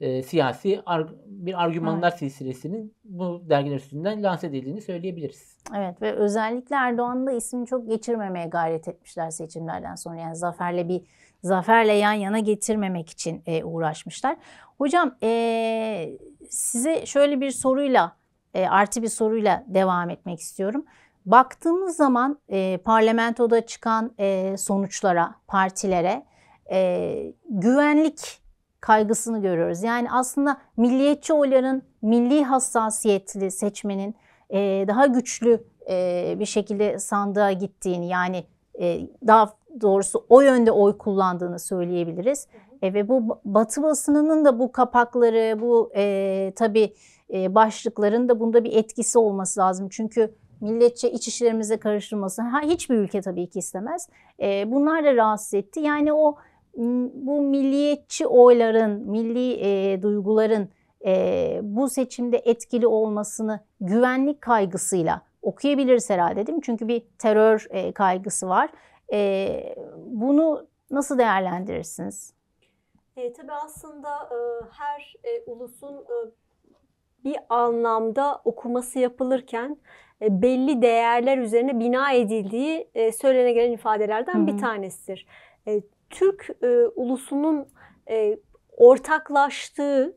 e, 0.00 0.22
siyasi 0.22 0.82
ar- 0.86 1.14
bir 1.26 1.62
argümanlar 1.62 2.10
silsilesinin 2.10 2.94
bu 3.04 3.42
dergiler 3.48 3.76
üstünden 3.76 4.22
lanse 4.22 4.46
edildiğini 4.46 4.80
söyleyebiliriz. 4.80 5.56
Evet 5.76 6.02
ve 6.02 6.12
özellikle 6.12 6.76
Erdoğan'ın 6.76 7.26
da 7.26 7.32
ismini 7.32 7.66
çok 7.66 7.88
geçirmemeye 7.88 8.46
gayret 8.46 8.88
etmişler 8.88 9.30
seçimlerden 9.30 9.94
sonra. 9.94 10.20
Yani 10.20 10.36
zaferle 10.36 10.88
bir 10.88 11.02
zaferle 11.42 11.92
yan 11.92 12.12
yana 12.12 12.38
getirmemek 12.38 13.10
için 13.10 13.42
e, 13.46 13.64
uğraşmışlar. 13.64 14.36
Hocam 14.78 15.16
e, 15.22 16.18
size 16.50 17.06
şöyle 17.06 17.40
bir 17.40 17.50
soruyla 17.50 18.17
e, 18.54 18.66
artı 18.68 19.02
bir 19.02 19.08
soruyla 19.08 19.64
devam 19.66 20.10
etmek 20.10 20.40
istiyorum. 20.40 20.84
Baktığımız 21.26 21.96
zaman 21.96 22.38
e, 22.48 22.78
parlamentoda 22.84 23.66
çıkan 23.66 24.12
e, 24.18 24.56
sonuçlara, 24.56 25.34
partilere 25.46 26.22
e, 26.70 27.32
güvenlik 27.48 28.40
kaygısını 28.80 29.42
görüyoruz. 29.42 29.82
Yani 29.82 30.08
aslında 30.12 30.58
milliyetçi 30.76 31.32
oyların 31.32 31.82
milli 32.02 32.44
hassasiyetli 32.44 33.50
seçmenin 33.50 34.14
e, 34.50 34.84
daha 34.88 35.06
güçlü 35.06 35.64
e, 35.90 36.36
bir 36.38 36.46
şekilde 36.46 36.98
sandığa 36.98 37.52
gittiğini 37.52 38.08
yani 38.08 38.44
e, 38.80 39.00
daha 39.26 39.52
doğrusu 39.80 40.26
o 40.28 40.40
yönde 40.40 40.72
oy 40.72 40.98
kullandığını 40.98 41.58
söyleyebiliriz. 41.58 42.46
E, 42.82 42.94
ve 42.94 43.08
bu 43.08 43.40
Batı 43.44 43.82
basınının 43.82 44.44
da 44.44 44.58
bu 44.58 44.72
kapakları, 44.72 45.60
bu 45.60 45.92
e, 45.96 46.52
tabii 46.56 46.94
e, 47.34 47.54
başlıkların 47.54 48.28
da 48.28 48.40
bunda 48.40 48.64
bir 48.64 48.72
etkisi 48.72 49.18
olması 49.18 49.60
lazım. 49.60 49.88
Çünkü 49.90 50.34
milletçe 50.60 51.10
iç 51.10 51.28
işlerimize 51.28 51.76
karıştırılması 51.76 52.42
ha, 52.42 52.60
hiçbir 52.60 52.94
ülke 52.94 53.20
tabii 53.20 53.46
ki 53.46 53.58
istemez. 53.58 54.08
E, 54.40 54.72
bunlar 54.72 55.04
da 55.04 55.16
rahatsız 55.16 55.54
etti. 55.54 55.80
Yani 55.80 56.12
o 56.12 56.36
bu 57.14 57.42
milliyetçi 57.42 58.26
oyların, 58.26 58.90
milli 58.90 59.52
e, 59.52 60.02
duyguların 60.02 60.68
e, 61.06 61.60
bu 61.62 61.88
seçimde 61.88 62.36
etkili 62.36 62.86
olmasını 62.86 63.60
güvenlik 63.80 64.40
kaygısıyla 64.40 65.22
okuyabiliriz 65.42 66.10
herhalde 66.10 66.46
değil 66.46 66.56
mi? 66.56 66.62
Çünkü 66.62 66.88
bir 66.88 67.02
terör 67.18 67.66
e, 67.70 67.92
kaygısı 67.92 68.48
var. 68.48 68.70
E, 69.12 69.74
bunu 69.96 70.66
nasıl 70.90 71.18
değerlendirirsiniz? 71.18 72.32
E, 73.16 73.32
tabii 73.32 73.52
aslında 73.52 74.08
e, 74.08 74.38
her 74.70 75.14
e, 75.24 75.50
ulusun 75.50 75.94
e, 75.94 76.16
bir 77.28 77.36
anlamda 77.48 78.40
okuması 78.44 78.98
yapılırken 78.98 79.76
e, 80.22 80.42
belli 80.42 80.82
değerler 80.82 81.38
üzerine 81.38 81.80
bina 81.80 82.12
edildiği 82.12 82.88
e, 82.94 83.12
söylene 83.12 83.52
gelen 83.52 83.72
ifadelerden 83.72 84.42
Hı 84.42 84.46
bir 84.46 84.58
tanesidir. 84.58 85.26
E, 85.66 85.80
Türk 86.10 86.48
ulusunun 86.96 87.66
ortaklaştığı 88.76 90.16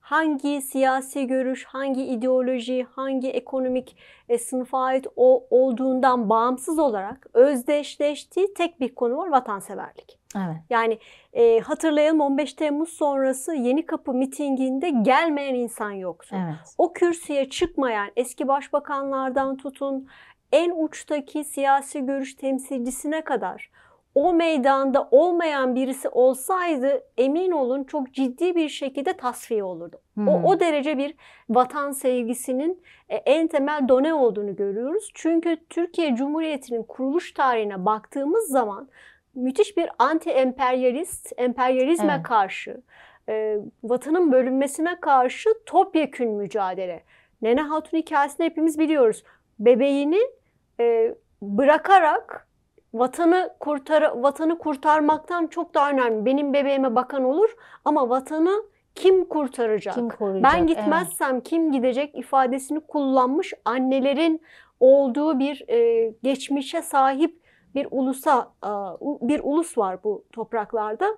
hangi 0.00 0.62
siyasi 0.62 1.26
görüş, 1.26 1.64
hangi 1.64 2.04
ideoloji, 2.04 2.86
hangi 2.90 3.30
ekonomik 3.30 3.96
e, 4.28 4.38
sınıfa 4.38 4.78
ait 4.78 5.06
o, 5.16 5.46
olduğundan 5.50 6.30
bağımsız 6.30 6.78
olarak 6.78 7.26
özdeşleştiği 7.34 8.54
tek 8.54 8.80
bir 8.80 8.94
konu 8.94 9.16
var 9.16 9.28
vatanseverlik. 9.28 10.18
Evet. 10.36 10.56
Yani 10.70 10.98
e, 11.32 11.60
hatırlayalım 11.60 12.20
15 12.20 12.54
Temmuz 12.54 12.88
sonrası 12.88 13.54
Yeni 13.54 13.86
Kapı 13.86 14.14
mitinginde 14.14 14.90
gelmeyen 14.90 15.54
insan 15.54 15.90
yoktu. 15.90 16.36
Evet. 16.38 16.74
O 16.78 16.92
kürsüye 16.92 17.50
çıkmayan 17.50 18.10
eski 18.16 18.48
başbakanlardan 18.48 19.56
tutun 19.56 20.08
en 20.52 20.72
uçtaki 20.84 21.44
siyasi 21.44 22.06
görüş 22.06 22.34
temsilcisine 22.34 23.24
kadar 23.24 23.70
o 24.14 24.32
meydanda 24.32 25.08
olmayan 25.10 25.74
birisi 25.74 26.08
olsaydı 26.08 27.02
emin 27.18 27.50
olun 27.50 27.84
çok 27.84 28.12
ciddi 28.14 28.54
bir 28.54 28.68
şekilde 28.68 29.12
tasfiye 29.12 29.64
olurdu. 29.64 30.00
Hmm. 30.14 30.28
O, 30.28 30.42
o 30.42 30.60
derece 30.60 30.98
bir 30.98 31.14
vatan 31.50 31.92
sevgisinin 31.92 32.82
e, 33.08 33.16
en 33.16 33.48
temel 33.48 33.88
done 33.88 34.14
olduğunu 34.14 34.56
görüyoruz. 34.56 35.10
Çünkü 35.14 35.56
Türkiye 35.70 36.14
Cumhuriyeti'nin 36.14 36.82
kuruluş 36.82 37.32
tarihine 37.32 37.84
baktığımız 37.84 38.48
zaman 38.48 38.88
müthiş 39.34 39.76
bir 39.76 39.88
anti-emperyalist, 39.98 41.32
emperyalizme 41.36 42.12
Evet. 42.12 42.22
karşı, 42.22 42.80
e, 43.28 43.58
vatanın 43.84 44.32
bölünmesine 44.32 45.00
karşı 45.00 45.50
topyekün 45.66 46.30
mücadele. 46.30 47.02
Nene 47.42 47.60
Hatun 47.60 47.98
hikayesini 47.98 48.46
hepimiz 48.46 48.78
biliyoruz. 48.78 49.24
Bebeğini 49.58 50.20
e, 50.80 51.14
bırakarak 51.42 52.48
vatanı 52.94 53.54
kurtar 53.60 54.02
vatanı 54.02 54.58
kurtarmaktan 54.58 55.46
çok 55.46 55.74
daha 55.74 55.90
önemli. 55.90 56.24
Benim 56.24 56.52
bebeğime 56.52 56.94
bakan 56.94 57.24
olur 57.24 57.56
ama 57.84 58.08
vatanı 58.08 58.62
kim 58.94 59.24
kurtaracak? 59.24 59.94
Kim 59.94 60.08
koruyacak? 60.08 60.52
Ben 60.52 60.66
gitmezsem 60.66 61.34
evet. 61.34 61.44
kim 61.44 61.72
gidecek 61.72 62.14
ifadesini 62.14 62.80
kullanmış 62.80 63.54
annelerin 63.64 64.42
olduğu 64.80 65.38
bir 65.38 65.64
e, 65.68 66.08
geçmişe 66.22 66.82
sahip 66.82 67.41
bir 67.74 67.88
ulusa 67.90 68.52
bir 69.02 69.40
ulus 69.42 69.78
var 69.78 70.04
bu 70.04 70.24
topraklarda 70.32 71.16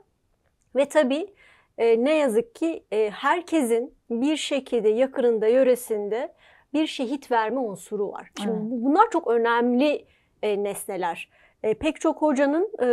ve 0.76 0.88
tabii 0.88 1.34
e, 1.78 2.04
ne 2.04 2.14
yazık 2.14 2.54
ki 2.54 2.84
e, 2.92 3.11
herkesin 3.11 3.94
bir 4.11 4.37
şekilde 4.37 4.88
yakınında 4.88 5.46
yöresinde 5.46 6.34
bir 6.75 6.87
şehit 6.87 7.30
verme 7.30 7.58
unsuru 7.58 8.12
var. 8.12 8.30
Şimdi 8.42 8.50
evet. 8.50 8.70
bunlar 8.70 9.11
çok 9.11 9.26
önemli 9.26 10.06
e, 10.42 10.62
nesneler. 10.62 11.28
E, 11.64 11.75
pek 11.75 12.00
çok 12.00 12.23
hocanın 12.23 12.71
e, 12.83 12.87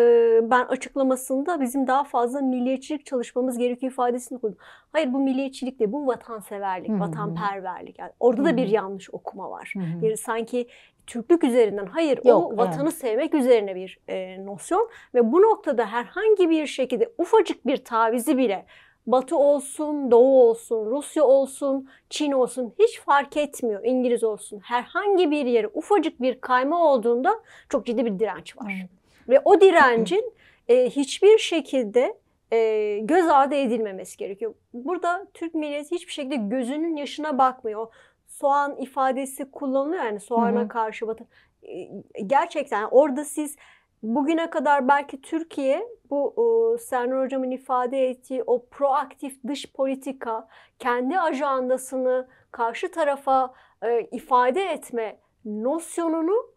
ben 0.51 0.65
açıklamasında 0.65 1.61
bizim 1.61 1.87
daha 1.87 2.03
fazla 2.03 2.41
milliyetçilik 2.41 3.05
çalışmamız 3.05 3.57
gerekiyor 3.57 3.91
ifadesini 3.91 4.39
koydum. 4.39 4.57
Hayır 4.91 5.13
bu 5.13 5.19
milliyetçilik 5.19 5.79
değil, 5.79 5.91
bu 5.91 6.07
vatanseverlik, 6.07 6.89
Hı-hı. 6.89 6.99
vatanperverlik. 6.99 7.99
Yani 7.99 8.11
orada 8.19 8.41
Hı-hı. 8.41 8.51
da 8.51 8.57
bir 8.57 8.67
yanlış 8.67 9.13
okuma 9.13 9.51
var. 9.51 9.73
Hı-hı. 9.75 10.01
Bir 10.01 10.15
sanki 10.15 10.67
Türklük 11.07 11.43
üzerinden, 11.43 11.85
hayır 11.85 12.19
Yok, 12.25 12.53
o 12.53 12.57
vatanı 12.57 12.83
yani. 12.83 12.91
sevmek 12.91 13.33
üzerine 13.33 13.75
bir 13.75 13.99
e, 14.07 14.45
nosyon 14.45 14.89
ve 15.13 15.31
bu 15.31 15.41
noktada 15.41 15.85
herhangi 15.85 16.49
bir 16.49 16.65
şekilde 16.65 17.13
ufacık 17.17 17.67
bir 17.67 17.77
tavizi 17.77 18.37
bile 18.37 18.65
Batı 19.07 19.37
olsun, 19.37 20.11
Doğu 20.11 20.41
olsun, 20.41 20.85
Rusya 20.85 21.23
olsun, 21.23 21.89
Çin 22.09 22.31
olsun 22.31 22.73
hiç 22.79 22.99
fark 22.99 23.37
etmiyor. 23.37 23.83
İngiliz 23.83 24.23
olsun. 24.23 24.59
Herhangi 24.59 25.31
bir 25.31 25.45
yere 25.45 25.67
ufacık 25.73 26.21
bir 26.21 26.41
kayma 26.41 26.85
olduğunda 26.85 27.39
çok 27.69 27.85
ciddi 27.85 28.05
bir 28.05 28.19
direnç 28.19 28.57
var. 28.57 28.73
Evet. 28.79 28.89
Ve 29.29 29.41
o 29.45 29.61
direncin 29.61 30.33
e, 30.67 30.89
hiçbir 30.89 31.37
şekilde 31.37 32.17
e, 32.51 32.99
göz 32.99 33.27
ardı 33.27 33.55
edilmemesi 33.55 34.17
gerekiyor. 34.17 34.53
Burada 34.73 35.27
Türk 35.33 35.53
milleti 35.53 35.95
hiçbir 35.95 36.11
şekilde 36.11 36.35
gözünün 36.35 36.95
yaşına 36.95 37.37
bakmıyor. 37.37 37.87
Soğan 38.27 38.75
ifadesi 38.77 39.51
kullanılıyor 39.51 40.03
yani 40.03 40.19
soğana 40.19 40.59
Hı-hı. 40.59 40.67
karşı 40.67 41.07
batı. 41.07 41.27
E, 41.63 42.21
gerçekten 42.27 42.87
orada 42.91 43.25
siz 43.25 43.55
bugüne 44.03 44.49
kadar 44.49 44.87
belki 44.87 45.21
Türkiye 45.21 45.87
bu 46.09 46.35
e, 46.37 46.77
Sernur 46.77 47.23
Hocam'ın 47.23 47.51
ifade 47.51 48.09
ettiği 48.09 48.43
o 48.43 48.65
proaktif 48.65 49.43
dış 49.47 49.73
politika, 49.73 50.47
kendi 50.79 51.19
ajandasını 51.19 52.27
karşı 52.51 52.91
tarafa 52.91 53.53
e, 53.83 54.01
ifade 54.01 54.63
etme 54.63 55.17
nosyonunu 55.45 56.51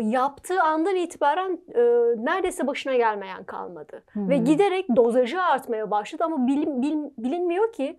yaptığı 0.00 0.62
andan 0.62 0.96
itibaren 0.96 1.60
e, 1.74 1.80
neredeyse 2.24 2.66
başına 2.66 2.96
gelmeyen 2.96 3.44
kalmadı. 3.44 4.04
Hı-hı. 4.12 4.28
Ve 4.28 4.36
giderek 4.36 4.96
dozajı 4.96 5.42
artmaya 5.42 5.90
başladı 5.90 6.24
ama 6.24 6.46
bilin, 6.46 6.82
bil, 6.82 6.96
bilinmiyor 7.18 7.72
ki 7.72 7.98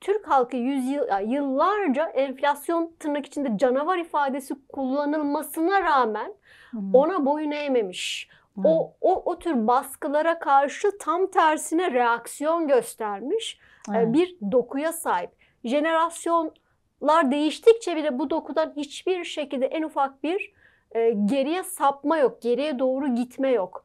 Türk 0.00 0.28
halkı 0.28 0.56
yüzyıl, 0.56 1.04
yıllarca 1.26 2.06
enflasyon 2.06 2.92
tırnak 3.00 3.26
içinde 3.26 3.58
canavar 3.58 3.98
ifadesi 3.98 4.54
kullanılmasına 4.68 5.82
rağmen 5.82 6.34
Hı-hı. 6.70 6.80
ona 6.92 7.26
boyun 7.26 7.50
eğmemiş. 7.50 8.28
O, 8.64 8.94
o, 9.00 9.22
o 9.30 9.38
tür 9.38 9.66
baskılara 9.66 10.38
karşı 10.38 10.98
tam 10.98 11.26
tersine 11.30 11.92
reaksiyon 11.92 12.68
göstermiş 12.68 13.58
evet. 13.94 14.12
bir 14.12 14.36
dokuya 14.52 14.92
sahip. 14.92 15.30
Jenerasyonlar 15.64 17.30
değiştikçe 17.30 17.96
bile 17.96 18.18
bu 18.18 18.30
dokudan 18.30 18.72
hiçbir 18.76 19.24
şekilde 19.24 19.66
en 19.66 19.82
ufak 19.82 20.22
bir 20.22 20.52
e, 20.92 21.10
geriye 21.10 21.62
sapma 21.62 22.18
yok, 22.18 22.42
geriye 22.42 22.78
doğru 22.78 23.14
gitme 23.14 23.50
yok. 23.50 23.84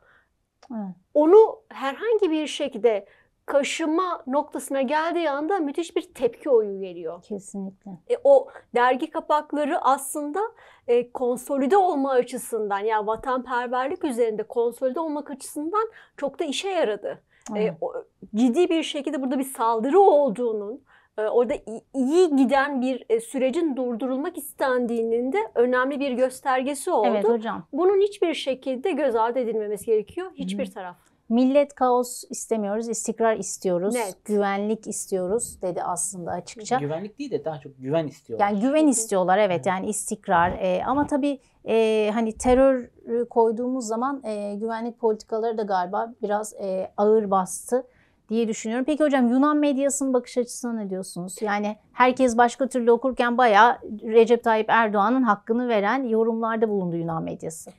Evet. 0.72 0.96
Onu 1.14 1.62
herhangi 1.70 2.32
bir 2.32 2.48
şekilde 2.48 3.06
kaşıma 3.46 4.24
noktasına 4.28 4.82
geldiği 4.82 5.30
anda 5.30 5.60
müthiş 5.60 5.96
bir 5.96 6.02
tepki 6.02 6.50
oyu 6.50 6.80
geliyor. 6.80 7.24
Kesinlikle. 7.24 7.92
E, 8.10 8.18
o 8.24 8.48
dergi 8.76 9.10
kapakları 9.10 9.82
aslında 9.82 10.40
e, 10.88 11.12
konsolide 11.12 11.78
olma 11.78 12.12
açısından 12.12 12.80
ya 12.80 12.86
yani 12.86 13.08
vatanperverlik 13.08 14.04
üzerinde 14.04 14.44
konsolide 14.44 15.00
olmak 15.00 15.32
açısından 15.32 15.90
çok 16.18 16.40
da 16.40 16.44
işe 16.44 16.70
yaradı. 16.70 17.22
E, 17.56 17.74
o, 17.82 17.94
ciddi 18.36 18.70
bir 18.70 18.84
şekilde 18.84 19.22
burada 19.22 19.40
bir 19.40 19.44
saldırı 19.44 20.00
olduğunun, 20.00 20.82
e, 21.18 21.22
orada 21.22 21.54
iyi 21.94 22.36
giden 22.36 22.82
bir 22.82 23.06
e, 23.10 23.20
sürecin 23.20 23.76
durdurulmak 23.76 24.38
istendiğinin 24.38 25.32
de 25.32 25.38
önemli 25.56 26.00
bir 26.00 26.12
göstergesi 26.12 26.92
oldu. 26.92 27.08
Evet 27.08 27.30
hocam. 27.30 27.68
Bunun 27.74 28.02
hiçbir 28.02 28.34
şekilde 28.34 28.92
göz 28.92 29.16
ardı 29.16 29.40
edilmemesi 29.40 29.86
gerekiyor 29.86 30.32
hiçbir 30.36 30.68
Hı. 30.68 30.74
taraf. 30.74 31.13
Millet 31.34 31.76
kaos 31.76 32.24
istemiyoruz, 32.30 32.90
istikrar 32.90 33.36
istiyoruz, 33.36 33.94
Net. 33.94 34.26
güvenlik 34.26 34.88
istiyoruz 34.88 35.62
dedi 35.62 35.84
aslında 35.84 36.32
açıkça. 36.32 36.78
Güvenlik 36.78 37.20
değil 37.20 37.32
de 37.32 37.46
daha 37.46 37.60
çok 37.60 37.78
güven 37.78 38.08
istiyorlar. 38.08 38.48
Yani 38.48 38.60
güven 38.62 38.88
istiyorlar 38.88 39.38
evet 39.38 39.66
yani 39.66 39.90
istikrar 39.90 40.52
e, 40.52 40.84
ama 40.86 41.08
tabii 41.08 41.40
e, 41.68 42.10
hani 42.14 42.38
terör 42.38 42.90
koyduğumuz 43.30 43.88
zaman 43.88 44.24
e, 44.24 44.56
güvenlik 44.56 45.00
politikaları 45.00 45.58
da 45.58 45.64
galiba 45.64 46.14
biraz 46.22 46.54
e, 46.54 46.92
ağır 46.98 47.32
bastı 47.32 47.88
diye 48.30 48.48
düşünüyorum. 48.48 48.86
Peki 48.86 49.04
hocam 49.04 49.28
Yunan 49.28 49.58
medyasının 49.58 50.14
bakış 50.14 50.38
açısına 50.38 50.74
ne 50.74 50.90
diyorsunuz? 50.90 51.42
Yani 51.42 51.76
herkes 51.94 52.38
başka 52.38 52.68
türlü 52.68 52.92
okurken 52.92 53.38
bayağı 53.38 53.78
Recep 54.04 54.44
Tayyip 54.44 54.70
Erdoğan'ın 54.70 55.24
hakkını 55.24 55.68
veren 55.68 56.04
yorumlarda 56.04 56.70
bulundu 56.70 56.96
Yunan 56.96 57.24
medyası. 57.24 57.72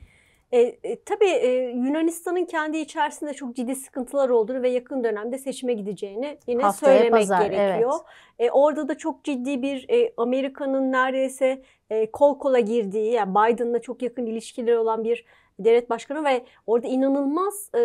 E, 0.55 0.77
e, 0.83 1.03
tabii 1.03 1.29
e, 1.29 1.47
Yunanistan'ın 1.69 2.45
kendi 2.45 2.77
içerisinde 2.77 3.33
çok 3.33 3.55
ciddi 3.55 3.75
sıkıntılar 3.75 4.29
olduğunu 4.29 4.61
ve 4.61 4.69
yakın 4.69 5.03
dönemde 5.03 5.37
seçime 5.37 5.73
gideceğini 5.73 6.37
yine 6.47 6.63
Haftaya 6.63 6.97
söylemek 6.97 7.21
pazar, 7.21 7.41
gerekiyor. 7.41 7.93
Evet. 8.39 8.49
E, 8.49 8.51
orada 8.51 8.87
da 8.87 8.97
çok 8.97 9.23
ciddi 9.23 9.61
bir 9.61 9.85
e, 9.89 10.13
Amerika'nın 10.17 10.91
neredeyse 10.91 11.61
e, 11.89 12.11
kol 12.11 12.39
kola 12.39 12.59
girdiği, 12.59 13.11
yani 13.11 13.31
Biden'la 13.31 13.79
çok 13.79 14.01
yakın 14.01 14.25
ilişkileri 14.25 14.77
olan 14.77 15.03
bir 15.03 15.25
devlet 15.59 15.89
başkanı 15.89 16.25
ve 16.25 16.45
orada 16.67 16.87
inanılmaz 16.87 17.69
e, 17.73 17.79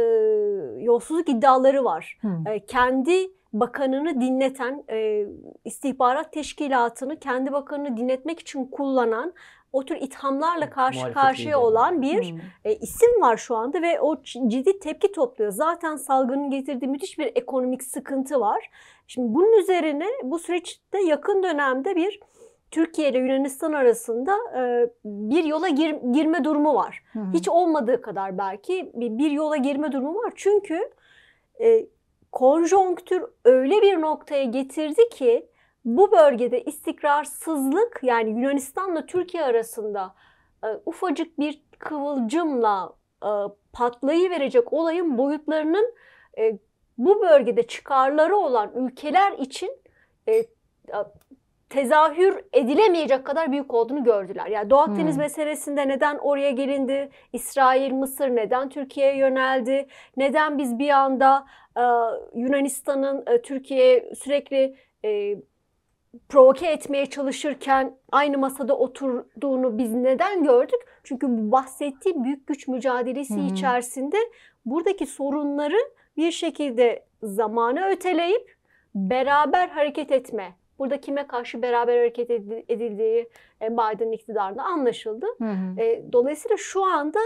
yolsuzluk 0.82 1.28
iddiaları 1.28 1.84
var. 1.84 2.18
Hmm. 2.20 2.46
E, 2.46 2.66
kendi 2.66 3.30
bakanını 3.52 4.20
dinleten, 4.20 4.84
e, 4.90 5.26
istihbarat 5.64 6.32
teşkilatını 6.32 7.18
kendi 7.18 7.52
bakanını 7.52 7.96
dinletmek 7.96 8.40
için 8.40 8.64
kullanan 8.64 9.32
o 9.72 9.84
tür 9.84 9.96
ithamlarla 9.96 10.70
karşı 10.70 11.12
karşıya 11.12 11.60
olan 11.60 12.02
bir 12.02 12.30
hmm. 12.30 12.40
e, 12.64 12.74
isim 12.74 13.20
var 13.20 13.36
şu 13.36 13.56
anda 13.56 13.82
ve 13.82 14.00
o 14.00 14.22
ciddi 14.22 14.78
tepki 14.78 15.12
topluyor. 15.12 15.52
Zaten 15.52 15.96
salgının 15.96 16.50
getirdiği 16.50 16.86
müthiş 16.86 17.18
bir 17.18 17.32
ekonomik 17.34 17.82
sıkıntı 17.82 18.40
var. 18.40 18.70
Şimdi 19.06 19.34
bunun 19.34 19.60
üzerine 19.60 20.06
bu 20.22 20.38
süreçte 20.38 21.02
yakın 21.02 21.42
dönemde 21.42 21.96
bir 21.96 22.20
Türkiye 22.70 23.08
ile 23.08 23.18
Yunanistan 23.18 23.72
arasında 23.72 24.36
e, 24.56 24.90
bir 25.04 25.44
yola 25.44 25.68
gir, 25.68 25.96
girme 26.12 26.44
durumu 26.44 26.74
var. 26.74 27.02
Hmm. 27.12 27.32
Hiç 27.32 27.48
olmadığı 27.48 28.02
kadar 28.02 28.38
belki 28.38 28.92
bir, 28.94 29.18
bir 29.18 29.30
yola 29.30 29.56
girme 29.56 29.92
durumu 29.92 30.18
var. 30.18 30.32
Çünkü 30.36 30.90
e, 31.60 31.86
konjonktür 32.32 33.22
öyle 33.44 33.82
bir 33.82 34.00
noktaya 34.00 34.44
getirdi 34.44 35.08
ki 35.08 35.46
bu 35.84 36.12
bölgede 36.12 36.64
istikrarsızlık 36.64 38.00
yani 38.02 38.30
Yunanistan'la 38.30 39.06
Türkiye 39.06 39.44
arasında 39.44 40.14
e, 40.64 40.68
ufacık 40.86 41.38
bir 41.38 41.62
kıvılcımla 41.78 42.92
e, 43.24 43.30
patlayıverecek 43.72 44.72
olayın 44.72 45.18
boyutlarının 45.18 45.94
e, 46.38 46.58
bu 46.98 47.22
bölgede 47.22 47.62
çıkarları 47.62 48.36
olan 48.36 48.72
ülkeler 48.74 49.32
için 49.32 49.70
e, 50.28 50.46
tezahür 51.70 52.44
edilemeyecek 52.52 53.26
kadar 53.26 53.52
büyük 53.52 53.74
olduğunu 53.74 54.04
gördüler. 54.04 54.46
Yani 54.46 54.70
Doğu 54.70 54.78
Akdeniz 54.78 55.14
hmm. 55.14 55.22
meselesinde 55.22 55.88
neden 55.88 56.18
oraya 56.18 56.50
gelindi? 56.50 57.10
İsrail, 57.32 57.92
Mısır 57.92 58.28
neden 58.28 58.68
Türkiye'ye 58.68 59.16
yöneldi? 59.16 59.86
Neden 60.16 60.58
biz 60.58 60.78
bir 60.78 60.90
anda 60.90 61.46
e, 61.76 61.82
Yunanistan'ın 62.34 63.24
e, 63.26 63.42
Türkiye'ye 63.42 64.14
sürekli 64.14 64.76
e, 65.04 65.36
provoke 66.28 66.66
etmeye 66.66 67.06
çalışırken 67.06 67.96
aynı 68.12 68.38
masada 68.38 68.78
oturduğunu 68.78 69.78
biz 69.78 69.94
neden 69.94 70.44
gördük? 70.44 70.80
Çünkü 71.04 71.28
bu 71.28 71.52
bahsettiğim 71.52 72.24
büyük 72.24 72.46
güç 72.46 72.68
mücadelesi 72.68 73.36
hmm. 73.36 73.46
içerisinde 73.46 74.16
buradaki 74.64 75.06
sorunları 75.06 75.78
bir 76.16 76.30
şekilde 76.30 77.04
zamanı 77.22 77.86
öteleyip 77.86 78.56
beraber 78.94 79.68
hareket 79.68 80.12
etme. 80.12 80.54
Burada 80.78 81.00
kime 81.00 81.26
karşı 81.26 81.62
beraber 81.62 81.96
hareket 81.96 82.30
edildiği 82.68 83.28
e, 83.62 83.72
Biden 83.72 84.12
iktidarında 84.12 84.62
anlaşıldı. 84.62 85.26
Hı 85.38 85.44
hı. 85.44 85.76
Dolayısıyla 86.12 86.56
şu 86.56 86.84
anda 86.84 87.18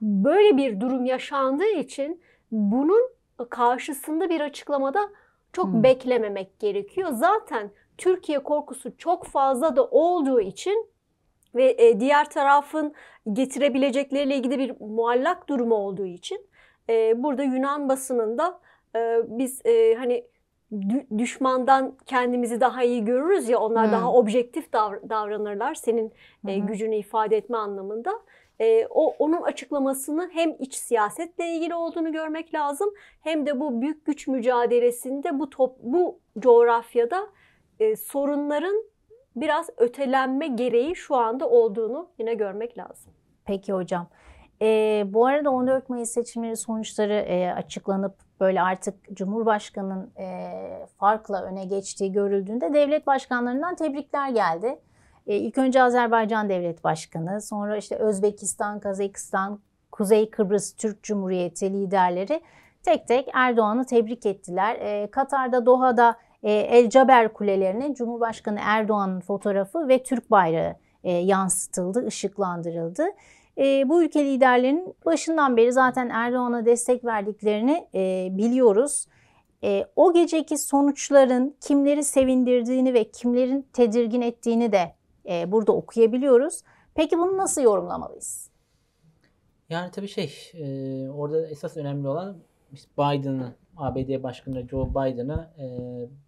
böyle 0.00 0.56
bir 0.56 0.80
durum 0.80 1.04
yaşandığı 1.04 1.70
için 1.70 2.22
bunun 2.50 3.10
karşısında 3.50 4.30
bir 4.30 4.40
açıklamada 4.40 5.08
çok 5.52 5.66
hı. 5.66 5.82
beklememek 5.82 6.60
gerekiyor. 6.60 7.10
Zaten 7.12 7.70
Türkiye 7.98 8.38
korkusu 8.38 8.96
çok 8.96 9.26
fazla 9.26 9.76
da 9.76 9.84
olduğu 9.84 10.40
için 10.40 10.86
ve 11.54 11.74
e, 11.78 12.00
diğer 12.00 12.30
tarafın 12.30 12.94
getirebilecekleriyle 13.32 14.36
ilgili 14.36 14.58
bir 14.58 14.74
muallak 14.80 15.48
durumu 15.48 15.74
olduğu 15.74 16.06
için 16.06 16.46
e, 16.90 17.22
burada 17.22 17.42
Yunan 17.42 17.88
basınında 17.88 18.60
e, 18.96 19.20
biz 19.26 19.62
hani 19.98 20.24
düşmandan 21.18 21.96
kendimizi 22.06 22.60
daha 22.60 22.84
iyi 22.84 23.04
görürüz 23.04 23.48
ya 23.48 23.58
onlar 23.58 23.86
hmm. 23.86 23.92
daha 23.92 24.12
objektif 24.12 24.66
davr- 24.72 25.08
davranırlar 25.08 25.74
senin 25.74 26.12
hmm. 26.40 26.50
e, 26.50 26.58
gücünü 26.58 26.96
ifade 26.96 27.36
etme 27.36 27.56
anlamında. 27.56 28.12
E, 28.60 28.86
o 28.90 29.14
onun 29.18 29.42
açıklamasını 29.42 30.30
hem 30.32 30.56
iç 30.58 30.74
siyasetle 30.74 31.48
ilgili 31.48 31.74
olduğunu 31.74 32.12
görmek 32.12 32.54
lazım 32.54 32.94
hem 33.20 33.46
de 33.46 33.60
bu 33.60 33.80
büyük 33.80 34.06
güç 34.06 34.28
mücadelesinde 34.28 35.38
bu 35.38 35.50
top 35.50 35.76
bu 35.80 36.18
coğrafyada 36.38 37.28
e, 37.80 37.96
sorunların 37.96 38.84
biraz 39.36 39.70
ötelenme 39.76 40.46
gereği 40.46 40.96
şu 40.96 41.16
anda 41.16 41.48
olduğunu 41.48 42.10
yine 42.18 42.34
görmek 42.34 42.78
lazım. 42.78 43.12
Peki 43.44 43.72
hocam. 43.72 44.06
E, 44.62 45.04
bu 45.06 45.26
arada 45.26 45.50
14 45.50 45.88
Mayıs 45.88 46.10
seçimleri 46.10 46.56
sonuçları 46.56 47.14
e, 47.14 47.52
açıklanıp 47.52 48.14
böyle 48.40 48.62
artık 48.62 48.94
Cumhurbaşkanı'nın 49.12 50.10
e, 50.18 50.86
farkla 50.98 51.42
öne 51.42 51.64
geçtiği 51.64 52.12
görüldüğünde 52.12 52.72
devlet 52.72 53.06
başkanlarından 53.06 53.74
tebrikler 53.74 54.28
geldi. 54.28 54.78
E, 55.26 55.36
ilk 55.36 55.58
önce 55.58 55.82
Azerbaycan 55.82 56.48
Devlet 56.48 56.84
Başkanı, 56.84 57.40
sonra 57.40 57.76
işte 57.76 57.96
Özbekistan, 57.96 58.80
Kazakistan, 58.80 59.60
Kuzey 59.92 60.30
Kıbrıs 60.30 60.76
Türk 60.76 61.02
Cumhuriyeti 61.02 61.72
liderleri 61.72 62.40
tek 62.82 63.08
tek 63.08 63.28
Erdoğan'ı 63.34 63.86
tebrik 63.86 64.26
ettiler. 64.26 64.76
E, 64.80 65.10
Katar'da 65.10 65.66
Doha'da 65.66 66.16
El 66.42 66.90
Caber 66.90 67.32
kulelerine 67.32 67.94
Cumhurbaşkanı 67.94 68.58
Erdoğan'ın 68.62 69.20
fotoğrafı 69.20 69.88
ve 69.88 70.02
Türk 70.02 70.30
bayrağı 70.30 70.76
e, 71.04 71.12
yansıtıldı, 71.12 72.06
ışıklandırıldı. 72.06 73.06
E, 73.58 73.88
bu 73.88 74.02
ülke 74.02 74.24
liderlerinin 74.24 74.94
başından 75.06 75.56
beri 75.56 75.72
zaten 75.72 76.08
Erdoğan'a 76.08 76.64
destek 76.64 77.04
verdiklerini 77.04 77.88
e, 77.94 78.28
biliyoruz. 78.30 79.06
E, 79.64 79.86
o 79.96 80.12
geceki 80.12 80.58
sonuçların 80.58 81.56
kimleri 81.60 82.04
sevindirdiğini 82.04 82.94
ve 82.94 83.10
kimlerin 83.10 83.66
tedirgin 83.72 84.20
ettiğini 84.20 84.72
de 84.72 84.94
e, 85.28 85.52
burada 85.52 85.72
okuyabiliyoruz. 85.72 86.62
Peki 86.94 87.18
bunu 87.18 87.36
nasıl 87.36 87.62
yorumlamalıyız? 87.62 88.50
Yani 89.68 89.90
tabii 89.90 90.08
şey 90.08 90.52
e, 90.54 91.10
orada 91.10 91.46
esas 91.46 91.76
önemli 91.76 92.08
olan 92.08 92.36
Biden'ın 92.98 93.54
ABD 93.78 94.22
Başkanı 94.22 94.68
Joe 94.68 94.90
Biden'a 94.90 95.54
e, 95.58 95.66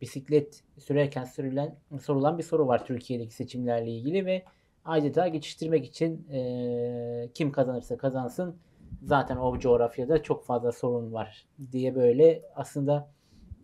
bisiklet 0.01 0.63
sürerken 0.79 1.25
sürülen 1.25 1.77
sorulan 2.01 2.39
bir 2.39 2.43
soru 2.43 2.67
var 2.67 2.87
Türkiye'deki 2.87 3.35
seçimlerle 3.35 3.91
ilgili 3.91 4.27
ve 4.27 4.45
adeta 4.85 5.29
geçiştirmek 5.29 5.87
için 5.87 6.29
e, 6.33 7.31
kim 7.35 7.53
kazanırsa 7.53 7.97
kazansın 7.97 8.57
zaten 9.03 9.37
o 9.37 9.59
coğrafyada 9.59 10.23
çok 10.23 10.45
fazla 10.45 10.73
sorun 10.73 11.13
var 11.13 11.47
diye 11.73 11.95
böyle 11.95 12.43
aslında 12.55 13.11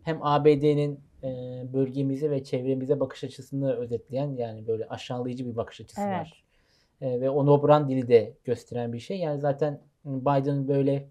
hem 0.03 0.18
ABD'nin 0.22 1.01
e, 1.22 1.29
bölgemize 1.72 2.31
ve 2.31 2.44
çevremize 2.44 3.01
bakış 3.01 3.25
açısını 3.25 3.77
özetleyen 3.77 4.37
yani 4.37 4.66
böyle 4.66 4.88
aşağılayıcı 4.88 5.46
bir 5.46 5.57
bakış 5.57 5.81
açısı 5.81 6.01
evet. 6.01 6.12
var. 6.12 6.44
E, 7.01 7.20
ve 7.20 7.31
o 7.31 7.46
nobran 7.46 7.88
dili 7.88 8.09
de 8.09 8.35
gösteren 8.44 8.92
bir 8.92 8.99
şey. 8.99 9.18
Yani 9.18 9.40
zaten 9.40 9.81
Biden 10.05 10.68
böyle 10.68 11.09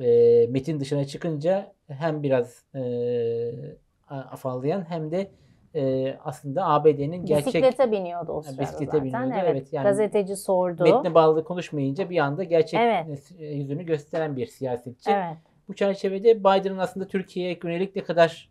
e, 0.00 0.46
metin 0.46 0.80
dışına 0.80 1.04
çıkınca 1.04 1.73
hem 1.88 2.22
biraz 2.22 2.64
e, 2.74 2.82
afallayan 4.08 4.84
hem 4.88 5.10
de 5.10 5.30
e, 5.74 6.14
aslında 6.24 6.66
ABD'nin 6.66 7.26
gerçek... 7.26 7.46
Bisiklete 7.46 7.92
biniyordu 7.92 8.32
o 8.32 8.42
sırada 8.42 8.62
bisiklete 8.62 8.86
zaten. 8.86 9.04
Biniyordu, 9.04 9.34
evet. 9.34 9.50
evet 9.50 9.72
yani 9.72 9.84
Gazeteci 9.84 10.36
sordu. 10.36 10.82
Metne 10.82 11.14
bağlı 11.14 11.44
konuşmayınca 11.44 12.10
bir 12.10 12.18
anda 12.18 12.44
gerçek 12.44 12.80
evet. 12.80 13.32
yüzünü 13.38 13.82
gösteren 13.82 14.36
bir 14.36 14.46
siyasetçi. 14.46 15.10
Evet. 15.10 15.36
Bu 15.68 15.74
çerçevede 15.74 16.40
Biden'ın 16.40 16.78
aslında 16.78 17.06
Türkiye'ye 17.06 17.58
yönelik 17.64 17.96
ne 17.96 18.04
kadar 18.04 18.50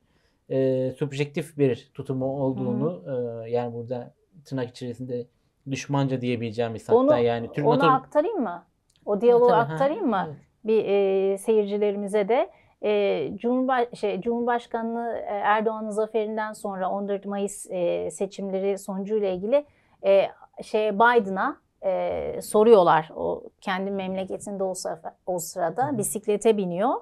e, 0.50 0.92
subjektif 0.92 1.58
bir 1.58 1.92
tutumu 1.94 2.26
olduğunu 2.26 3.04
e, 3.08 3.50
yani 3.50 3.74
burada 3.74 4.14
tırnak 4.46 4.70
içerisinde 4.70 5.28
düşmanca 5.72 6.22
diyebileceğimiz 6.22 6.90
onu, 6.90 7.12
hatta 7.12 7.20
yani 7.20 7.52
Türk 7.52 7.68
onu 7.68 7.80
NATO... 7.80 7.88
aktarayım 7.88 8.42
mı? 8.42 8.66
O 9.06 9.22
diyaloğu 9.22 9.52
aktarayım 9.52 10.12
ha, 10.12 10.26
mı? 10.26 10.30
Evet. 10.30 10.44
Bir 10.64 10.86
e, 10.86 11.38
seyircilerimize 11.38 12.30
de 12.30 12.50
e, 12.84 13.32
Cumhurbaş 13.36 13.88
şey, 14.00 14.22
Cumhurbaşkanlığı 14.22 15.18
e, 15.18 15.34
Erdoğan'ın 15.34 15.90
zaferinden 15.90 16.54
sonra 16.54 16.90
14 16.90 17.26
Mayıs 17.26 17.68
e, 17.70 18.12
seçimleri 18.12 18.78
sonucuyla 18.78 19.30
ilgili 19.30 19.66
e, 20.06 20.28
şey 20.64 20.94
Biden'a 20.94 21.58
e, 21.86 22.42
soruyorlar. 22.42 23.12
O 23.16 23.44
kendi 23.62 23.92
memleketinde 23.92 24.64
olsa 24.64 25.02
o 25.26 25.40
sırada 25.40 25.98
bisiklete 25.98 26.58
biniyor. 26.58 26.94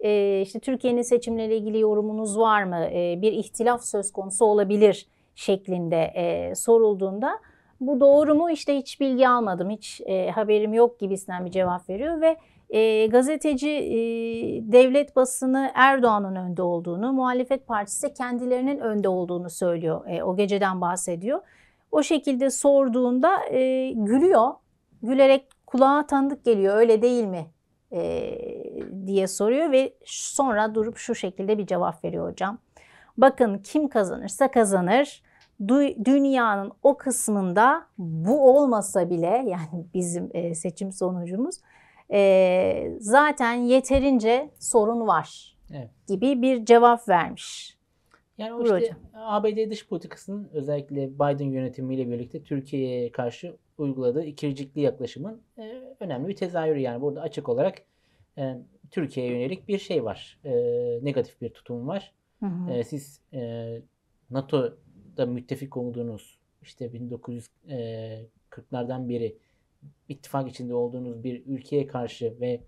E, 0.00 0.40
işte 0.40 0.60
Türkiye'nin 0.60 1.02
seçimleriyle 1.02 1.56
ilgili 1.56 1.80
yorumunuz 1.80 2.38
var 2.38 2.62
mı? 2.62 2.84
E, 2.92 3.22
bir 3.22 3.32
ihtilaf 3.32 3.82
söz 3.84 4.12
konusu 4.12 4.44
olabilir 4.44 5.08
şeklinde 5.34 6.02
e, 6.14 6.54
sorulduğunda 6.54 7.38
bu 7.86 8.00
doğru 8.00 8.34
mu? 8.34 8.50
İşte 8.50 8.76
hiç 8.76 9.00
bilgi 9.00 9.28
almadım, 9.28 9.70
hiç 9.70 10.00
e, 10.06 10.30
haberim 10.30 10.74
yok 10.74 11.00
gibisinden 11.00 11.44
bir 11.44 11.50
cevap 11.50 11.88
veriyor 11.88 12.20
ve 12.20 12.36
e, 12.70 13.06
gazeteci 13.06 13.70
e, 13.70 13.96
devlet 14.72 15.16
basını 15.16 15.70
Erdoğan'ın 15.74 16.36
önde 16.36 16.62
olduğunu, 16.62 17.12
muhalefet 17.12 17.66
partisi 17.66 18.14
kendilerinin 18.14 18.78
önde 18.78 19.08
olduğunu 19.08 19.50
söylüyor. 19.50 20.06
E, 20.06 20.22
o 20.22 20.36
geceden 20.36 20.80
bahsediyor. 20.80 21.40
O 21.92 22.02
şekilde 22.02 22.50
sorduğunda 22.50 23.44
e, 23.50 23.92
gülüyor. 23.92 24.48
Gülerek 25.02 25.48
kulağa 25.66 26.06
tanıdık 26.06 26.44
geliyor 26.44 26.76
öyle 26.76 27.02
değil 27.02 27.24
mi 27.24 27.46
e, 27.92 28.32
diye 29.06 29.26
soruyor 29.26 29.72
ve 29.72 29.94
sonra 30.04 30.74
durup 30.74 30.96
şu 30.96 31.14
şekilde 31.14 31.58
bir 31.58 31.66
cevap 31.66 32.04
veriyor 32.04 32.30
hocam. 32.30 32.58
Bakın 33.18 33.58
kim 33.58 33.88
kazanırsa 33.88 34.50
kazanır 34.50 35.22
dünyanın 36.04 36.72
o 36.82 36.96
kısmında 36.96 37.86
bu 37.98 38.56
olmasa 38.56 39.10
bile 39.10 39.26
yani 39.46 39.86
bizim 39.94 40.30
e, 40.34 40.54
seçim 40.54 40.92
sonucumuz 40.92 41.56
e, 42.12 42.96
zaten 42.98 43.54
yeterince 43.54 44.50
sorun 44.58 45.06
var 45.06 45.56
evet. 45.70 45.90
gibi 46.08 46.42
bir 46.42 46.64
cevap 46.64 47.08
vermiş. 47.08 47.76
Yani 48.38 48.54
o 48.54 48.62
işte 48.62 48.74
hocam. 48.74 48.96
ABD 49.14 49.70
dış 49.70 49.88
politikasının 49.88 50.48
özellikle 50.52 51.14
Biden 51.14 51.50
yönetimiyle 51.50 52.10
birlikte 52.10 52.42
Türkiye'ye 52.42 53.12
karşı 53.12 53.56
uyguladığı 53.78 54.24
ikircikli 54.24 54.80
yaklaşımın 54.80 55.42
e, 55.58 55.82
önemli 56.00 56.28
bir 56.28 56.36
tezahürü. 56.36 56.78
Yani 56.78 57.00
burada 57.00 57.20
açık 57.20 57.48
olarak 57.48 57.82
Türkiye'ye 58.90 59.32
yönelik 59.32 59.68
bir 59.68 59.78
şey 59.78 60.04
var. 60.04 60.40
Negatif 61.02 61.40
bir 61.40 61.48
tutum 61.48 61.88
var. 61.88 62.12
Hı 62.40 62.46
hı. 62.46 62.84
Siz 62.84 63.20
e, 63.32 63.82
NATO'da 65.12 65.26
müttefik 65.26 65.76
olduğunuz 65.76 66.38
işte 66.62 66.86
1940'lardan 66.86 69.08
beri 69.08 69.36
ittifak 70.08 70.50
içinde 70.50 70.74
olduğunuz 70.74 71.24
bir 71.24 71.46
ülkeye 71.46 71.86
karşı 71.86 72.34
ve 72.40 72.60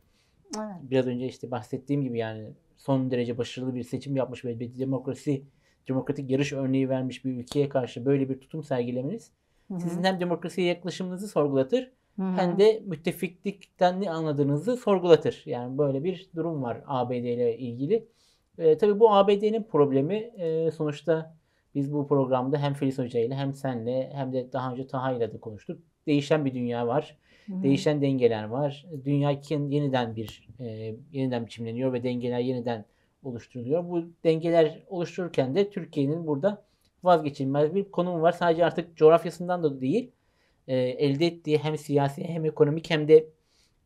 evet. 0.57 0.77
biraz 0.83 1.07
önce 1.07 1.27
işte 1.27 1.51
bahsettiğim 1.51 2.03
gibi 2.03 2.19
yani 2.19 2.51
son 2.77 3.11
derece 3.11 3.39
başarılı 3.39 3.75
bir 3.75 3.83
seçim 3.83 4.17
yapmış 4.17 4.45
ve 4.45 4.61
bir 4.61 4.79
demokrasi 4.79 5.45
demokratik 5.89 6.31
yarış 6.31 6.53
örneği 6.53 6.89
vermiş 6.89 7.25
bir 7.25 7.37
ülkeye 7.37 7.69
karşı 7.69 8.05
böyle 8.05 8.29
bir 8.29 8.41
tutum 8.41 8.65
sergilemeniz 8.65 9.31
Hı-hı. 9.69 9.81
sizin 9.81 10.05
hem 10.05 10.21
demokrasiye 10.21 10.67
yaklaşımınızı 10.67 11.29
sorgulatır 11.29 11.93
Hı-hı. 12.17 12.37
hem 12.37 12.59
de 12.59 12.83
müttefiklikten 12.87 14.01
ne 14.01 14.11
anladığınızı 14.11 14.77
sorgulatır. 14.77 15.43
Yani 15.47 15.79
böyle 15.79 16.05
bir 16.05 16.31
durum 16.37 16.63
var 16.63 16.81
ABD 16.87 17.13
ile 17.13 17.59
ilgili. 17.59 18.09
E, 18.59 18.79
tabii 18.79 19.01
bu 19.01 19.15
ABD'nin 19.15 19.63
problemi 19.63 20.15
e, 20.15 20.71
sonuçta 20.71 21.37
biz 21.75 21.93
bu 21.93 22.09
programda 22.09 22.59
hem 22.59 22.75
Filiz 22.75 22.99
Hoca 22.99 23.21
ile 23.21 23.35
hem 23.35 23.55
senle 23.55 24.11
hem 24.15 24.33
de 24.33 24.53
daha 24.53 24.73
önce 24.73 24.87
Taha 24.87 25.13
ile 25.13 25.33
de 25.33 25.39
konuştuk 25.39 25.79
değişen 26.07 26.45
bir 26.45 26.55
dünya 26.55 26.87
var. 26.87 27.17
Hı-hı. 27.47 27.63
Değişen 27.63 28.03
dengeler 28.03 28.45
var. 28.45 28.87
Dünya 29.05 29.41
yeniden 29.51 30.17
bir 30.17 30.49
e, 30.61 30.95
yeniden 31.13 31.47
biçimleniyor 31.47 31.93
ve 31.93 32.03
dengeler 32.03 32.39
yeniden 32.39 32.85
oluşturuluyor. 33.23 33.89
Bu 33.89 34.05
dengeler 34.25 34.83
oluştururken 34.89 35.55
de 35.55 35.71
Türkiye'nin 35.71 36.27
burada 36.27 36.65
vazgeçilmez 37.05 37.75
bir 37.75 37.85
konumu 37.85 38.23
var. 38.23 38.33
Sadece 38.33 38.65
artık 38.65 38.97
coğrafyasından 38.97 39.63
da 39.63 39.81
değil, 39.81 40.11
e, 40.69 40.77
elde 40.77 41.27
ettiği 41.27 41.59
hem 41.59 41.79
siyasi 41.79 42.25
hem 42.25 42.45
ekonomik 42.45 42.91
hem 42.91 43.09
de 43.09 43.29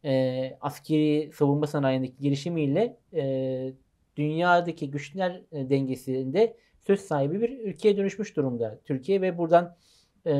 e, 0.04 0.56
askeri 0.60 1.30
savunma 1.34 1.66
sanayindeki 1.66 2.16
girişimiyle 2.20 2.96
e, 3.14 3.72
dünyadaki 4.16 4.90
güçler 4.90 5.42
e, 5.52 5.70
dengesinde 5.70 6.56
söz 6.88 7.00
sahibi 7.00 7.40
bir 7.40 7.58
ülkeye 7.58 7.96
dönüşmüş 7.96 8.36
durumda 8.36 8.78
Türkiye 8.84 9.20
ve 9.20 9.38
buradan 9.38 9.76
e, 10.26 10.32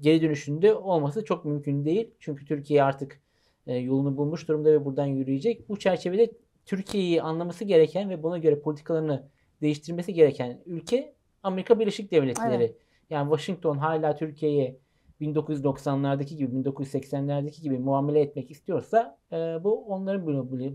geri 0.00 0.22
dönüşünde 0.22 0.74
olması 0.74 1.24
çok 1.24 1.44
mümkün 1.44 1.84
değil. 1.84 2.10
Çünkü 2.20 2.44
Türkiye 2.44 2.82
artık 2.82 3.20
e, 3.66 3.76
yolunu 3.76 4.16
bulmuş 4.16 4.48
durumda 4.48 4.72
ve 4.72 4.84
buradan 4.84 5.06
yürüyecek. 5.06 5.68
Bu 5.68 5.78
çerçevede 5.78 6.32
Türkiye'yi 6.66 7.22
anlaması 7.22 7.64
gereken 7.64 8.10
ve 8.10 8.22
buna 8.22 8.38
göre 8.38 8.60
politikalarını 8.60 9.28
değiştirmesi 9.62 10.14
gereken 10.14 10.60
ülke 10.66 11.14
Amerika 11.42 11.80
Birleşik 11.80 12.12
Devletleri. 12.12 12.54
Evet. 12.54 12.76
Yani 13.10 13.30
Washington 13.30 13.78
hala 13.78 14.16
Türkiye'ye 14.16 14.76
1990'lardaki 15.20 16.36
gibi 16.36 16.56
1980'lerdeki 16.56 17.62
gibi 17.62 17.78
muamele 17.78 18.20
etmek 18.20 18.50
istiyorsa 18.50 19.18
e, 19.32 19.36
bu 19.36 19.84
onların 19.84 20.26
bile, 20.52 20.72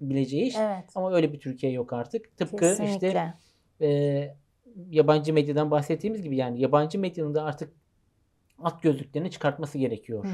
bileceği 0.00 0.42
iş. 0.42 0.56
Evet. 0.56 0.84
Ama 0.94 1.14
öyle 1.14 1.32
bir 1.32 1.40
Türkiye 1.40 1.72
yok 1.72 1.92
artık. 1.92 2.36
Tıpkı 2.36 2.56
Kesinlikle. 2.56 3.08
işte 3.08 3.34
e, 3.80 4.41
yabancı 4.90 5.32
medyadan 5.32 5.70
bahsettiğimiz 5.70 6.22
gibi 6.22 6.36
yani 6.36 6.60
yabancı 6.60 6.98
medyanın 6.98 7.34
da 7.34 7.44
artık 7.44 7.72
at 8.58 8.82
gözlüklerini 8.82 9.30
çıkartması 9.30 9.78
gerekiyor 9.78 10.26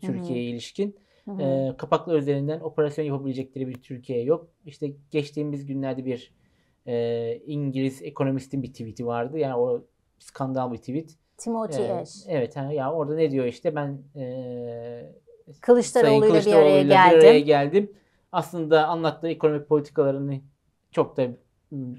Türkiye'ye 0.00 0.50
ilişkin. 0.50 0.96
Hı 1.24 1.42
E, 1.42 1.76
kapaklar 1.76 2.18
üzerinden 2.18 2.60
operasyon 2.60 3.04
yapabilecekleri 3.04 3.68
bir 3.68 3.82
Türkiye 3.82 4.22
yok. 4.22 4.48
İşte 4.66 4.92
geçtiğimiz 5.10 5.66
günlerde 5.66 6.04
bir 6.04 6.32
e, 6.86 7.36
İngiliz 7.46 8.02
ekonomistin 8.02 8.62
bir 8.62 8.68
tweet'i 8.68 9.06
vardı. 9.06 9.38
Yani 9.38 9.56
o 9.56 9.84
skandal 10.18 10.72
bir 10.72 10.78
tweet. 10.78 11.16
Timothy 11.36 11.86
ee, 11.86 11.92
Ash. 11.92 12.14
Evet. 12.28 12.56
Ha, 12.56 12.72
ya 12.72 12.92
orada 12.92 13.14
ne 13.14 13.30
diyor 13.30 13.46
işte 13.46 13.74
ben 13.74 13.98
e, 14.16 15.12
Kılıçdaroğlu 15.60 16.26
ile 16.26 16.46
bir 16.46 16.52
araya 16.52 16.82
geldim. 16.82 17.20
Bir 17.20 17.24
araya 17.24 17.40
geldim. 17.40 17.92
Aslında 18.32 18.86
anlattığı 18.86 19.28
ekonomik 19.28 19.68
politikalarını 19.68 20.40
çok 20.90 21.16
da 21.16 21.26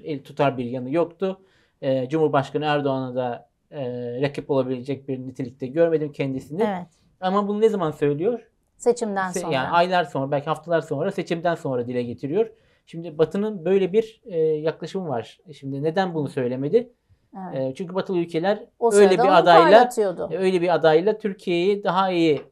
el 0.04 0.22
tutar 0.22 0.58
bir 0.58 0.64
yanı 0.64 0.90
yoktu. 0.90 1.40
E, 1.82 2.08
Cumhurbaşkanı 2.08 2.64
Erdoğan'a 2.64 3.14
da 3.14 3.48
e, 3.70 3.80
rakip 4.20 4.50
olabilecek 4.50 5.08
bir 5.08 5.18
nitelikte 5.18 5.66
görmedim 5.66 6.12
kendisini. 6.12 6.62
Evet. 6.62 6.86
Ama 7.20 7.48
bunu 7.48 7.60
ne 7.60 7.68
zaman 7.68 7.90
söylüyor? 7.90 8.50
Seçimden 8.76 9.30
sonra. 9.30 9.54
Yani 9.54 9.68
aylar 9.68 10.04
sonra 10.04 10.30
belki 10.30 10.46
haftalar 10.46 10.80
sonra 10.80 11.10
seçimden 11.10 11.54
sonra 11.54 11.86
dile 11.86 12.02
getiriyor. 12.02 12.50
Şimdi 12.86 13.18
Batı'nın 13.18 13.64
böyle 13.64 13.92
bir 13.92 14.22
e, 14.24 14.38
yaklaşımı 14.38 15.08
var. 15.08 15.38
Şimdi 15.52 15.82
neden 15.82 16.14
bunu 16.14 16.28
söylemedi? 16.28 16.92
Evet. 17.36 17.70
E, 17.70 17.74
çünkü 17.74 17.94
Batılı 17.94 18.18
ülkeler 18.18 18.64
o 18.78 18.94
öyle 18.94 19.10
bir 19.10 19.38
adayla 19.38 19.90
e, 20.30 20.36
öyle 20.36 20.62
bir 20.62 20.74
adayla 20.74 21.18
Türkiye'yi 21.18 21.84
daha 21.84 22.10
iyi 22.10 22.34
e, 22.34 22.42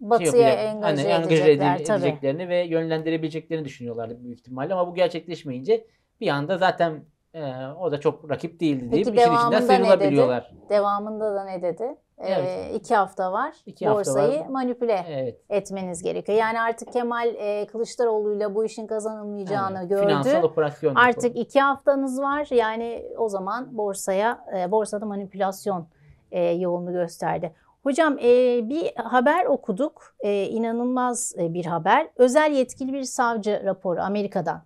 Batı'ya 0.00 0.32
şey 0.32 0.68
engaje, 0.68 1.02
hani, 1.02 1.22
engaje 1.22 1.52
edeceklerini 1.52 2.48
ve 2.48 2.66
yönlendirebileceklerini 2.66 3.64
düşünüyorlardı 3.64 4.24
büyük 4.24 4.38
ihtimalle 4.38 4.74
ama 4.74 4.86
bu 4.90 4.94
gerçekleşmeyince 4.94 5.86
bir 6.20 6.28
anda 6.28 6.58
zaten 6.58 7.04
e, 7.34 7.66
o 7.80 7.92
da 7.92 8.00
çok 8.00 8.30
rakip 8.30 8.60
değildi 8.60 8.92
deyip 8.92 9.06
Peki, 9.06 9.20
işin 9.20 9.34
içinden 9.34 9.60
sıyrılabiliyorlar. 9.60 10.52
Devamında 10.70 11.34
da 11.34 11.44
ne 11.44 11.62
dedi? 11.62 11.96
Evet. 12.18 12.70
E, 12.70 12.74
iki 12.74 12.94
hafta 12.94 13.32
var. 13.32 13.54
İki 13.66 13.86
Borsayı 13.86 14.26
hafta 14.26 14.44
var. 14.44 14.48
manipüle 14.48 15.04
evet. 15.08 15.40
etmeniz 15.50 16.02
gerekiyor. 16.02 16.38
Yani 16.38 16.60
artık 16.60 16.92
Kemal 16.92 17.34
e, 17.34 17.66
Kılıçdaroğlu'yla 17.66 18.54
bu 18.54 18.64
işin 18.64 18.86
kazanılmayacağını 18.86 19.78
evet. 19.78 19.90
gördü. 19.90 20.06
Finansal 20.06 20.42
operasyon. 20.42 20.94
Artık 20.94 21.36
iki 21.36 21.60
haftanız 21.60 22.20
var. 22.20 22.46
Yani 22.50 23.04
o 23.18 23.28
zaman 23.28 23.78
borsaya 23.78 24.44
e, 24.58 24.70
borsada 24.70 25.06
manipülasyon 25.06 25.86
e, 26.32 26.42
yoğunluğu 26.42 26.92
gösterdi. 26.92 27.52
Hocam 27.82 28.18
e, 28.18 28.60
bir 28.68 28.92
haber 28.96 29.44
okuduk. 29.44 30.14
E, 30.20 30.44
inanılmaz 30.44 31.34
e, 31.38 31.54
bir 31.54 31.66
haber. 31.66 32.08
Özel 32.16 32.52
yetkili 32.52 32.92
bir 32.92 33.02
savcı 33.02 33.62
raporu 33.64 34.00
Amerika'dan. 34.00 34.62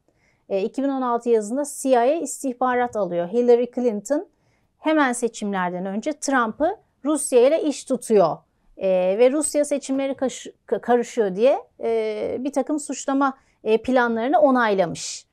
E, 0.49 0.63
2016 0.63 1.29
yazında 1.29 1.63
CIA 1.81 2.05
istihbarat 2.05 2.97
alıyor. 2.97 3.29
Hillary 3.29 3.67
Clinton 3.75 4.29
hemen 4.79 5.13
seçimlerden 5.13 5.87
önce 5.87 6.13
Trump'ı 6.13 6.77
Rusya 7.05 7.47
ile 7.47 7.63
iş 7.63 7.85
tutuyor 7.85 8.37
e, 8.77 8.89
ve 9.19 9.33
Rusya 9.33 9.65
seçimleri 9.65 10.17
karışıyor 10.67 11.37
diye 11.37 11.59
e, 11.81 12.37
bir 12.41 12.53
takım 12.53 12.81
suçlama 12.81 13.39
e, 13.65 13.79
planlarını 13.79 14.41
onaylamış. 14.41 15.27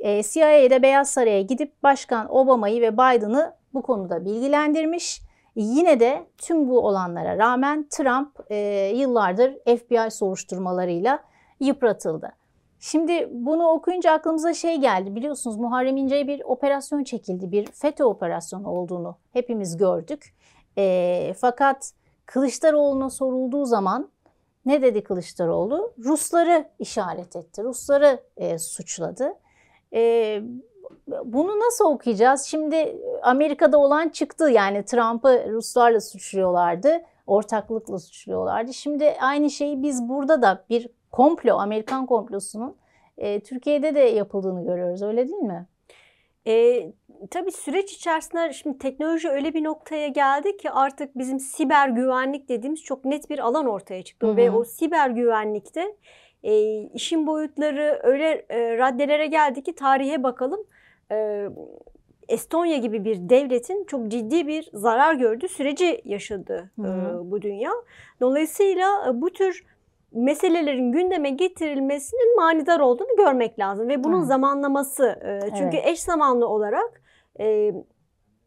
E, 0.00 0.22
CIA'de 0.22 0.82
Beyaz 0.82 1.10
Saray'a 1.10 1.40
gidip 1.40 1.82
Başkan 1.82 2.34
Obama'yı 2.36 2.80
ve 2.80 2.92
Biden'ı 2.92 3.54
bu 3.74 3.82
konuda 3.82 4.24
bilgilendirmiş. 4.24 5.20
Yine 5.56 6.00
de 6.00 6.26
tüm 6.38 6.68
bu 6.68 6.80
olanlara 6.80 7.38
rağmen 7.38 7.86
Trump 7.90 8.28
e, 8.50 8.56
yıllardır 8.94 9.54
FBI 9.78 10.10
soruşturmalarıyla 10.10 11.18
yıpratıldı. 11.60 12.41
Şimdi 12.84 13.28
bunu 13.30 13.68
okuyunca 13.68 14.12
aklımıza 14.12 14.54
şey 14.54 14.76
geldi. 14.76 15.14
Biliyorsunuz 15.14 15.56
Muharrem 15.56 15.96
İnce'ye 15.96 16.26
bir 16.26 16.42
operasyon 16.44 17.04
çekildi. 17.04 17.52
Bir 17.52 17.66
FETÖ 17.66 18.04
operasyonu 18.04 18.68
olduğunu 18.68 19.16
hepimiz 19.32 19.76
gördük. 19.76 20.34
E, 20.78 21.34
fakat 21.38 21.92
Kılıçdaroğlu'na 22.26 23.10
sorulduğu 23.10 23.64
zaman 23.64 24.08
ne 24.66 24.82
dedi 24.82 25.04
Kılıçdaroğlu? 25.04 25.92
Rusları 26.04 26.68
işaret 26.78 27.36
etti. 27.36 27.62
Rusları 27.62 28.20
e, 28.36 28.58
suçladı. 28.58 29.34
E, 29.94 30.42
bunu 31.24 31.60
nasıl 31.60 31.84
okuyacağız? 31.84 32.42
Şimdi 32.42 32.98
Amerika'da 33.22 33.78
olan 33.78 34.08
çıktı. 34.08 34.50
Yani 34.50 34.84
Trump'ı 34.84 35.46
Ruslarla 35.52 36.00
suçluyorlardı. 36.00 37.02
Ortaklıkla 37.26 37.98
suçluyorlardı. 37.98 38.74
Şimdi 38.74 39.16
aynı 39.20 39.50
şeyi 39.50 39.82
biz 39.82 40.08
burada 40.08 40.42
da 40.42 40.64
bir 40.70 40.88
komplo, 41.12 41.56
Amerikan 41.56 42.06
komplosunun 42.06 42.76
e, 43.18 43.40
Türkiye'de 43.40 43.94
de 43.94 44.00
yapıldığını 44.00 44.64
görüyoruz. 44.64 45.02
Öyle 45.02 45.28
değil 45.28 45.42
mi? 45.42 45.66
E, 46.46 46.86
tabii 47.30 47.52
süreç 47.52 47.92
içerisinde 47.92 48.52
şimdi 48.52 48.78
teknoloji 48.78 49.28
öyle 49.28 49.54
bir 49.54 49.64
noktaya 49.64 50.08
geldi 50.08 50.56
ki 50.56 50.70
artık 50.70 51.18
bizim 51.18 51.40
siber 51.40 51.88
güvenlik 51.88 52.48
dediğimiz 52.48 52.82
çok 52.82 53.04
net 53.04 53.30
bir 53.30 53.38
alan 53.38 53.66
ortaya 53.66 54.02
çıktı. 54.02 54.26
Hı 54.26 54.30
hı. 54.30 54.36
Ve 54.36 54.50
o 54.50 54.64
siber 54.64 55.10
güvenlikte 55.10 55.96
e, 56.42 56.82
işin 56.82 57.26
boyutları 57.26 58.00
öyle 58.02 58.46
e, 58.48 58.78
raddelere 58.78 59.26
geldi 59.26 59.62
ki 59.62 59.74
tarihe 59.74 60.22
bakalım. 60.22 60.60
E, 61.12 61.48
Estonya 62.28 62.76
gibi 62.76 63.04
bir 63.04 63.28
devletin 63.28 63.84
çok 63.84 64.08
ciddi 64.08 64.46
bir 64.46 64.70
zarar 64.72 65.14
gördüğü 65.14 65.48
süreci 65.48 66.02
yaşadı 66.04 66.70
hı 66.76 66.82
hı. 66.82 67.26
E, 67.26 67.30
bu 67.30 67.42
dünya. 67.42 67.70
Dolayısıyla 68.20 69.08
e, 69.08 69.20
bu 69.20 69.30
tür 69.30 69.64
meselelerin 70.12 70.92
gündeme 70.92 71.30
getirilmesinin 71.30 72.36
manidar 72.36 72.80
olduğunu 72.80 73.16
görmek 73.16 73.58
lazım 73.58 73.88
ve 73.88 74.04
bunun 74.04 74.20
Hı. 74.20 74.26
zamanlaması 74.26 75.06
e, 75.24 75.40
çünkü 75.58 75.76
evet. 75.76 75.86
eş 75.86 76.00
zamanlı 76.00 76.48
olarak 76.48 77.02
e, 77.40 77.72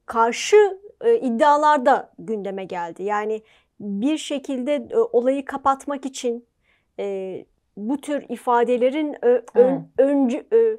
karşı 0.06 0.80
e, 1.02 1.20
iddialar 1.20 1.86
da 1.86 2.14
gündeme 2.20 2.66
geldi. 2.66 3.04
Yani 3.04 3.42
bir 3.80 4.18
şekilde 4.18 4.76
e, 4.76 4.98
olayı 4.98 5.46
kapatmak 5.46 6.06
için 6.06 6.46
e, 7.00 7.46
bu 7.78 8.02
tür 8.02 8.26
ifadelerin 8.30 9.16
ö, 9.22 9.42
ön, 9.56 9.88
öncü 9.98 10.38
e, 10.38 10.78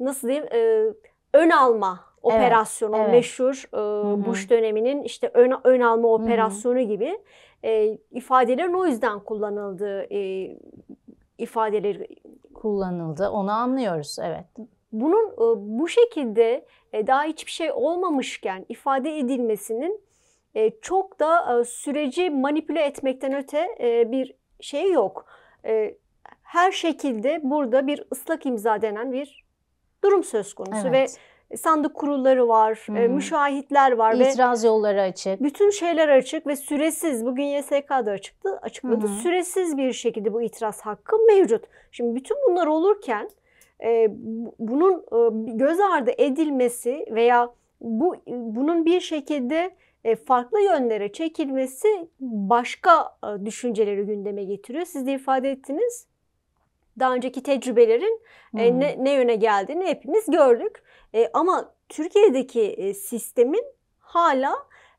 nasıl 0.00 0.28
diyeyim 0.28 0.48
e, 0.52 0.92
ön 1.34 1.50
alma 1.50 2.00
operasyonu 2.22 2.96
evet, 2.96 3.04
evet. 3.04 3.14
meşhur 3.14 3.64
e, 3.74 4.26
Bush 4.26 4.50
döneminin 4.50 5.02
işte 5.02 5.30
ön, 5.34 5.52
ön 5.64 5.80
alma 5.80 6.08
operasyonu 6.08 6.78
Hı-hı. 6.78 6.84
gibi 6.84 7.18
e, 7.64 7.98
ifadelerin 8.10 8.72
o 8.72 8.86
yüzden 8.86 9.20
kullanıldığı 9.20 10.14
e, 10.14 10.50
ifadeleri 11.38 12.08
kullanıldı. 12.54 13.28
Onu 13.28 13.50
anlıyoruz 13.50 14.18
evet. 14.22 14.44
Bunun 14.92 15.26
e, 15.32 15.78
bu 15.78 15.88
şekilde 15.88 16.66
e, 16.92 17.06
daha 17.06 17.24
hiçbir 17.24 17.50
şey 17.50 17.72
olmamışken 17.72 18.66
ifade 18.68 19.18
edilmesinin 19.18 20.00
e, 20.54 20.80
çok 20.80 21.20
da 21.20 21.60
e, 21.60 21.64
süreci 21.64 22.30
manipüle 22.30 22.82
etmekten 22.82 23.34
öte 23.34 23.68
e, 23.80 24.12
bir 24.12 24.34
şey 24.60 24.92
yok. 24.92 25.26
E, 25.64 25.96
her 26.42 26.72
şekilde 26.72 27.40
burada 27.42 27.86
bir 27.86 28.04
ıslak 28.12 28.46
imza 28.46 28.82
denen 28.82 29.12
bir 29.12 29.44
durum 30.04 30.24
söz 30.24 30.54
konusu 30.54 30.88
evet. 30.88 30.92
ve 30.92 31.20
sandık 31.56 31.94
kurulları 31.94 32.48
var, 32.48 32.78
hı 32.86 32.98
e, 32.98 33.08
müşahitler 33.08 33.92
var 33.92 34.14
İtiraz 34.14 34.64
ve 34.64 34.68
yolları 34.68 35.02
açık. 35.02 35.42
Bütün 35.42 35.70
şeyler 35.70 36.08
açık 36.08 36.46
ve 36.46 36.56
süresiz. 36.56 37.26
Bugün 37.26 37.44
YSK'da 37.44 38.10
açıktı, 38.10 38.58
açıkladı. 38.62 39.06
Hı 39.06 39.10
hı. 39.10 39.16
Süresiz 39.16 39.76
bir 39.76 39.92
şekilde 39.92 40.32
bu 40.32 40.42
itiraz 40.42 40.80
hakkı 40.80 41.16
mevcut. 41.26 41.64
Şimdi 41.92 42.14
bütün 42.14 42.36
bunlar 42.48 42.66
olurken 42.66 43.30
e, 43.82 44.08
bunun 44.58 44.92
e, 44.92 45.52
göz 45.56 45.80
ardı 45.80 46.10
edilmesi 46.18 47.06
veya 47.10 47.50
bu 47.80 48.16
bunun 48.26 48.84
bir 48.84 49.00
şekilde 49.00 49.70
e, 50.04 50.16
farklı 50.16 50.60
yönlere 50.60 51.12
çekilmesi 51.12 52.08
başka 52.20 53.16
e, 53.24 53.46
düşünceleri 53.46 54.02
gündeme 54.02 54.44
getiriyor. 54.44 54.84
Siz 54.84 55.06
de 55.06 55.12
ifade 55.12 55.50
ettiniz. 55.50 56.06
Daha 56.98 57.14
önceki 57.14 57.42
tecrübelerin 57.42 58.20
e, 58.58 58.80
ne, 58.80 59.04
ne 59.04 59.12
yöne 59.12 59.34
geldiğini 59.34 59.86
hepimiz 59.86 60.26
gördük. 60.30 60.82
E, 61.14 61.30
ama 61.32 61.74
Türkiye'deki 61.88 62.60
e, 62.60 62.94
sistemin 62.94 63.64
hala 63.98 64.56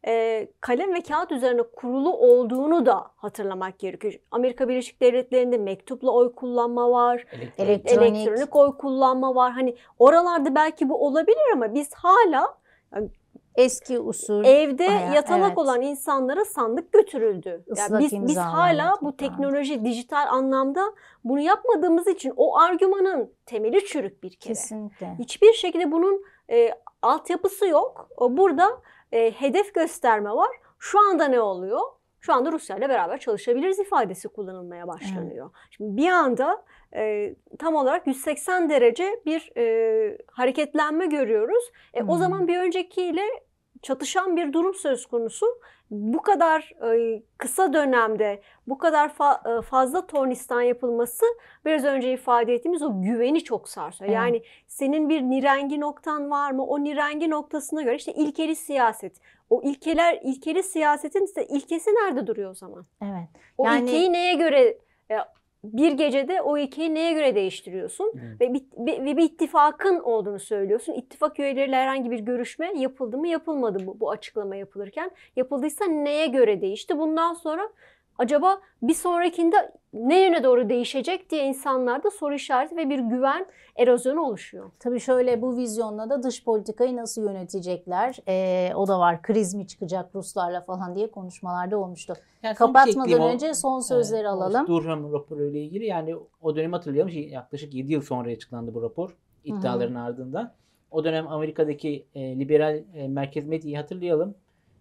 e, 0.07 0.47
kalem 0.59 0.93
ve 0.93 1.01
kağıt 1.01 1.31
üzerine 1.31 1.63
kurulu 1.63 2.17
olduğunu 2.17 2.85
da 2.85 3.11
hatırlamak 3.15 3.79
gerekiyor. 3.79 4.13
Amerika 4.31 4.69
Birleşik 4.69 5.01
Devletleri'nde 5.01 5.57
mektupla 5.57 6.11
oy 6.11 6.35
kullanma 6.35 6.91
var, 6.91 7.25
elektronik, 7.57 8.17
elektronik 8.17 8.55
oy 8.55 8.77
kullanma 8.77 9.35
var. 9.35 9.51
Hani 9.51 9.75
oralarda 9.99 10.55
belki 10.55 10.89
bu 10.89 11.05
olabilir 11.05 11.51
ama 11.53 11.73
biz 11.73 11.93
hala 11.93 12.57
yani 12.95 13.09
eski 13.55 13.99
usul 13.99 14.45
evde 14.45 14.89
Aya, 14.89 15.13
yatalak 15.13 15.47
evet. 15.47 15.57
olan 15.57 15.81
insanlara 15.81 16.45
sandık 16.45 16.93
götürüldü. 16.93 17.63
yani 17.77 17.99
biz 17.99 18.27
biz 18.27 18.37
hala 18.37 18.95
bu 19.01 19.17
teknoloji 19.17 19.85
dijital 19.85 20.27
anlamda 20.29 20.93
bunu 21.23 21.39
yapmadığımız 21.39 22.07
için 22.07 22.33
o 22.35 22.57
argümanın 22.57 23.33
temeli 23.45 23.85
çürük 23.85 24.23
bir 24.23 24.29
kere. 24.29 24.53
Kesinlikle. 24.53 25.15
Hiçbir 25.19 25.53
şekilde 25.53 25.91
bunun 25.91 26.23
e, 26.51 26.69
altyapısı 27.01 27.67
yok. 27.67 28.09
Burada 28.19 28.81
e, 29.11 29.31
hedef 29.31 29.73
gösterme 29.73 30.31
var. 30.31 30.51
Şu 30.79 30.99
anda 30.99 31.25
ne 31.25 31.41
oluyor? 31.41 31.81
Şu 32.19 32.33
anda 32.33 32.51
Rusya 32.51 32.77
ile 32.77 32.89
beraber 32.89 33.19
çalışabiliriz 33.19 33.79
ifadesi 33.79 34.27
kullanılmaya 34.27 34.87
başlanıyor. 34.87 35.49
Şimdi 35.71 35.97
bir 35.97 36.09
anda 36.09 36.63
e, 36.95 37.35
tam 37.59 37.75
olarak 37.75 38.07
180 38.07 38.69
derece 38.69 39.21
bir 39.25 39.51
e, 39.57 40.17
hareketlenme 40.31 41.05
görüyoruz. 41.05 41.71
E, 41.93 42.03
O 42.03 42.07
Hmm. 42.07 42.17
zaman 42.17 42.47
bir 42.47 42.57
öncekiyle 42.59 43.21
çatışan 43.81 44.37
bir 44.37 44.53
durum 44.53 44.73
söz 44.73 45.05
konusu. 45.05 45.45
Bu 45.91 46.21
kadar 46.21 46.73
e, 46.93 47.21
kısa 47.37 47.73
dönemde 47.73 48.41
bu 48.67 48.77
kadar 48.77 49.09
fa- 49.09 49.59
e, 49.59 49.61
fazla 49.61 50.07
tornistan 50.07 50.61
yapılması 50.61 51.25
biraz 51.65 51.85
önce 51.85 52.13
ifade 52.13 52.53
ettiğimiz 52.53 52.81
o 52.81 53.01
güveni 53.01 53.43
çok 53.43 53.69
sarsıyor. 53.69 54.09
Evet. 54.09 54.15
Yani 54.15 54.41
senin 54.67 55.09
bir 55.09 55.21
nirengi 55.21 55.79
noktan 55.79 56.31
var 56.31 56.51
mı? 56.51 56.65
O 56.65 56.83
nirengi 56.83 57.29
noktasına 57.29 57.81
göre 57.81 57.95
işte 57.95 58.13
ilkeli 58.13 58.55
siyaset. 58.55 59.17
O 59.49 59.61
ilkeler 59.63 60.19
ilkeli 60.23 60.63
siyasetin 60.63 61.23
ise 61.23 61.45
ilkesi 61.45 61.89
nerede 61.89 62.27
duruyor 62.27 62.51
o 62.51 62.55
zaman? 62.55 62.85
Evet. 63.03 63.29
O 63.57 63.65
Yani- 63.65 63.83
ilkeyi 63.83 64.13
neye 64.13 64.33
göre 64.33 64.77
e, 65.11 65.15
bir 65.63 65.91
gecede 65.91 66.41
o 66.41 66.57
ilkeyi 66.57 66.93
neye 66.93 67.13
göre 67.13 67.35
değiştiriyorsun? 67.35 68.13
Evet. 68.15 68.41
Ve 68.41 68.53
bir, 68.53 68.61
bir, 68.77 69.05
ve 69.05 69.17
bir 69.17 69.23
ittifakın 69.23 69.99
olduğunu 69.99 70.39
söylüyorsun. 70.39 70.93
İttifak 70.93 71.39
üyeleriyle 71.39 71.75
herhangi 71.75 72.11
bir 72.11 72.19
görüşme 72.19 72.73
yapıldı 72.75 73.17
mı 73.17 73.27
yapılmadı 73.27 73.83
mı 73.83 73.93
bu 73.99 74.11
açıklama 74.11 74.55
yapılırken? 74.55 75.11
Yapıldıysa 75.35 75.85
neye 75.85 76.27
göre 76.27 76.61
değişti? 76.61 76.97
Bundan 76.97 77.33
sonra 77.33 77.69
acaba 78.17 78.61
bir 78.81 78.93
sonrakinde 78.93 79.55
ne 79.93 80.23
yöne 80.23 80.43
doğru 80.43 80.69
değişecek 80.69 81.29
diye 81.29 81.45
insanlarda 81.45 82.11
soru 82.11 82.33
işareti 82.33 82.77
ve 82.77 82.89
bir 82.89 82.99
güven 82.99 83.45
erozyonu 83.75 84.21
oluşuyor. 84.21 84.71
Tabii 84.79 84.99
şöyle 84.99 85.41
bu 85.41 85.57
vizyonla 85.57 86.09
da 86.09 86.23
dış 86.23 86.43
politikayı 86.45 86.95
nasıl 86.95 87.23
yönetecekler? 87.25 88.17
Ee, 88.27 88.71
o 88.75 88.87
da 88.87 88.99
var. 88.99 89.21
Kriz 89.21 89.53
mi 89.53 89.67
çıkacak 89.67 90.15
Ruslarla 90.15 90.61
falan 90.61 90.95
diye 90.95 91.11
konuşmalarda 91.11 91.77
olmuştu. 91.77 92.13
Yani. 92.43 92.55
Kapatmadan 92.55 93.21
O- 93.21 93.27
önce 93.27 93.53
son 93.53 93.79
sözleri 93.79 94.27
o 94.27 94.31
alalım. 94.31 94.67
Durham 94.67 95.13
raporu 95.13 95.45
ile 95.45 95.61
ilgili 95.61 95.85
yani 95.85 96.15
o 96.41 96.55
dönemi 96.55 96.75
hatırlayalım. 96.75 97.11
Şey, 97.11 97.27
Yaklaşık 97.29 97.73
7 97.73 97.91
yıl 97.93 98.01
sonra 98.01 98.29
açıklandı 98.29 98.73
bu 98.73 98.81
rapor 98.81 99.17
iddiaların 99.43 99.95
ardından. 99.95 100.53
O 100.91 101.03
dönem 101.03 101.27
Amerika'daki 101.27 102.05
e, 102.15 102.39
liberal 102.39 102.83
e, 102.93 103.07
merkez 103.07 103.47
medyayı 103.47 103.77
hatırlayalım. 103.77 104.35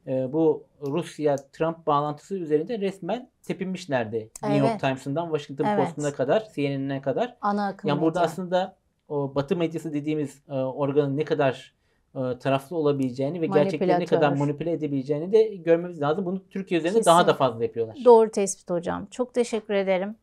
E, 0.06 0.32
bu 0.32 0.64
Rusya-Trump 0.82 1.86
bağlantısı 1.86 2.34
üzerinde 2.34 2.78
resmen 2.78 3.30
tepinmişlerdi. 3.42 4.30
New 4.42 4.58
York 4.58 4.70
Evet. 4.70 4.80
Times'ından 4.80 5.24
Washington 5.24 5.64
Evet. 5.64 5.84
Post'una 5.86 6.12
kadar, 6.12 6.48
CNN'e 6.54 7.02
kadar. 7.02 7.36
Ana 7.40 7.66
akım 7.66 7.88
Yani 7.88 8.00
burada 8.00 8.18
medya. 8.20 8.32
aslında 8.32 8.76
o 9.08 9.34
Batı 9.34 9.56
medyası 9.56 9.92
dediğimiz 9.92 10.42
e, 10.48 10.52
organın 10.54 11.16
ne 11.16 11.24
kadar 11.24 11.74
e, 12.14 12.38
taraflı 12.38 12.76
olabileceğini 12.76 13.40
ve 13.40 13.46
gerçekleri 13.46 14.00
ne 14.00 14.06
kadar 14.06 14.32
manipüle 14.32 14.72
edebileceğini 14.72 15.32
de 15.32 15.42
görmemiz 15.42 16.00
lazım. 16.00 16.24
Bunu 16.26 16.48
Türkiye 16.48 16.80
üzerinde 16.80 17.04
daha 17.04 17.20
da 17.20 17.26
Kesin. 17.26 17.38
fazla 17.38 17.64
yapıyorlar. 17.64 17.96
Doğru 18.04 18.30
tespit 18.30 18.70
hocam. 18.70 19.06
Çok 19.10 19.34
teşekkür 19.34 19.74
ederim 19.74 20.16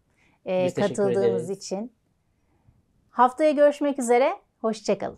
ee, 0.45 0.65
Biz 0.65 0.73
teşekkür 0.73 0.95
katıldığınız 0.95 1.43
ederiz. 1.43 1.49
için. 1.49 1.91
Haftaya 3.09 3.51
görüşmek 3.51 3.99
üzere. 3.99 4.29
Hoşçakalın. 4.61 5.17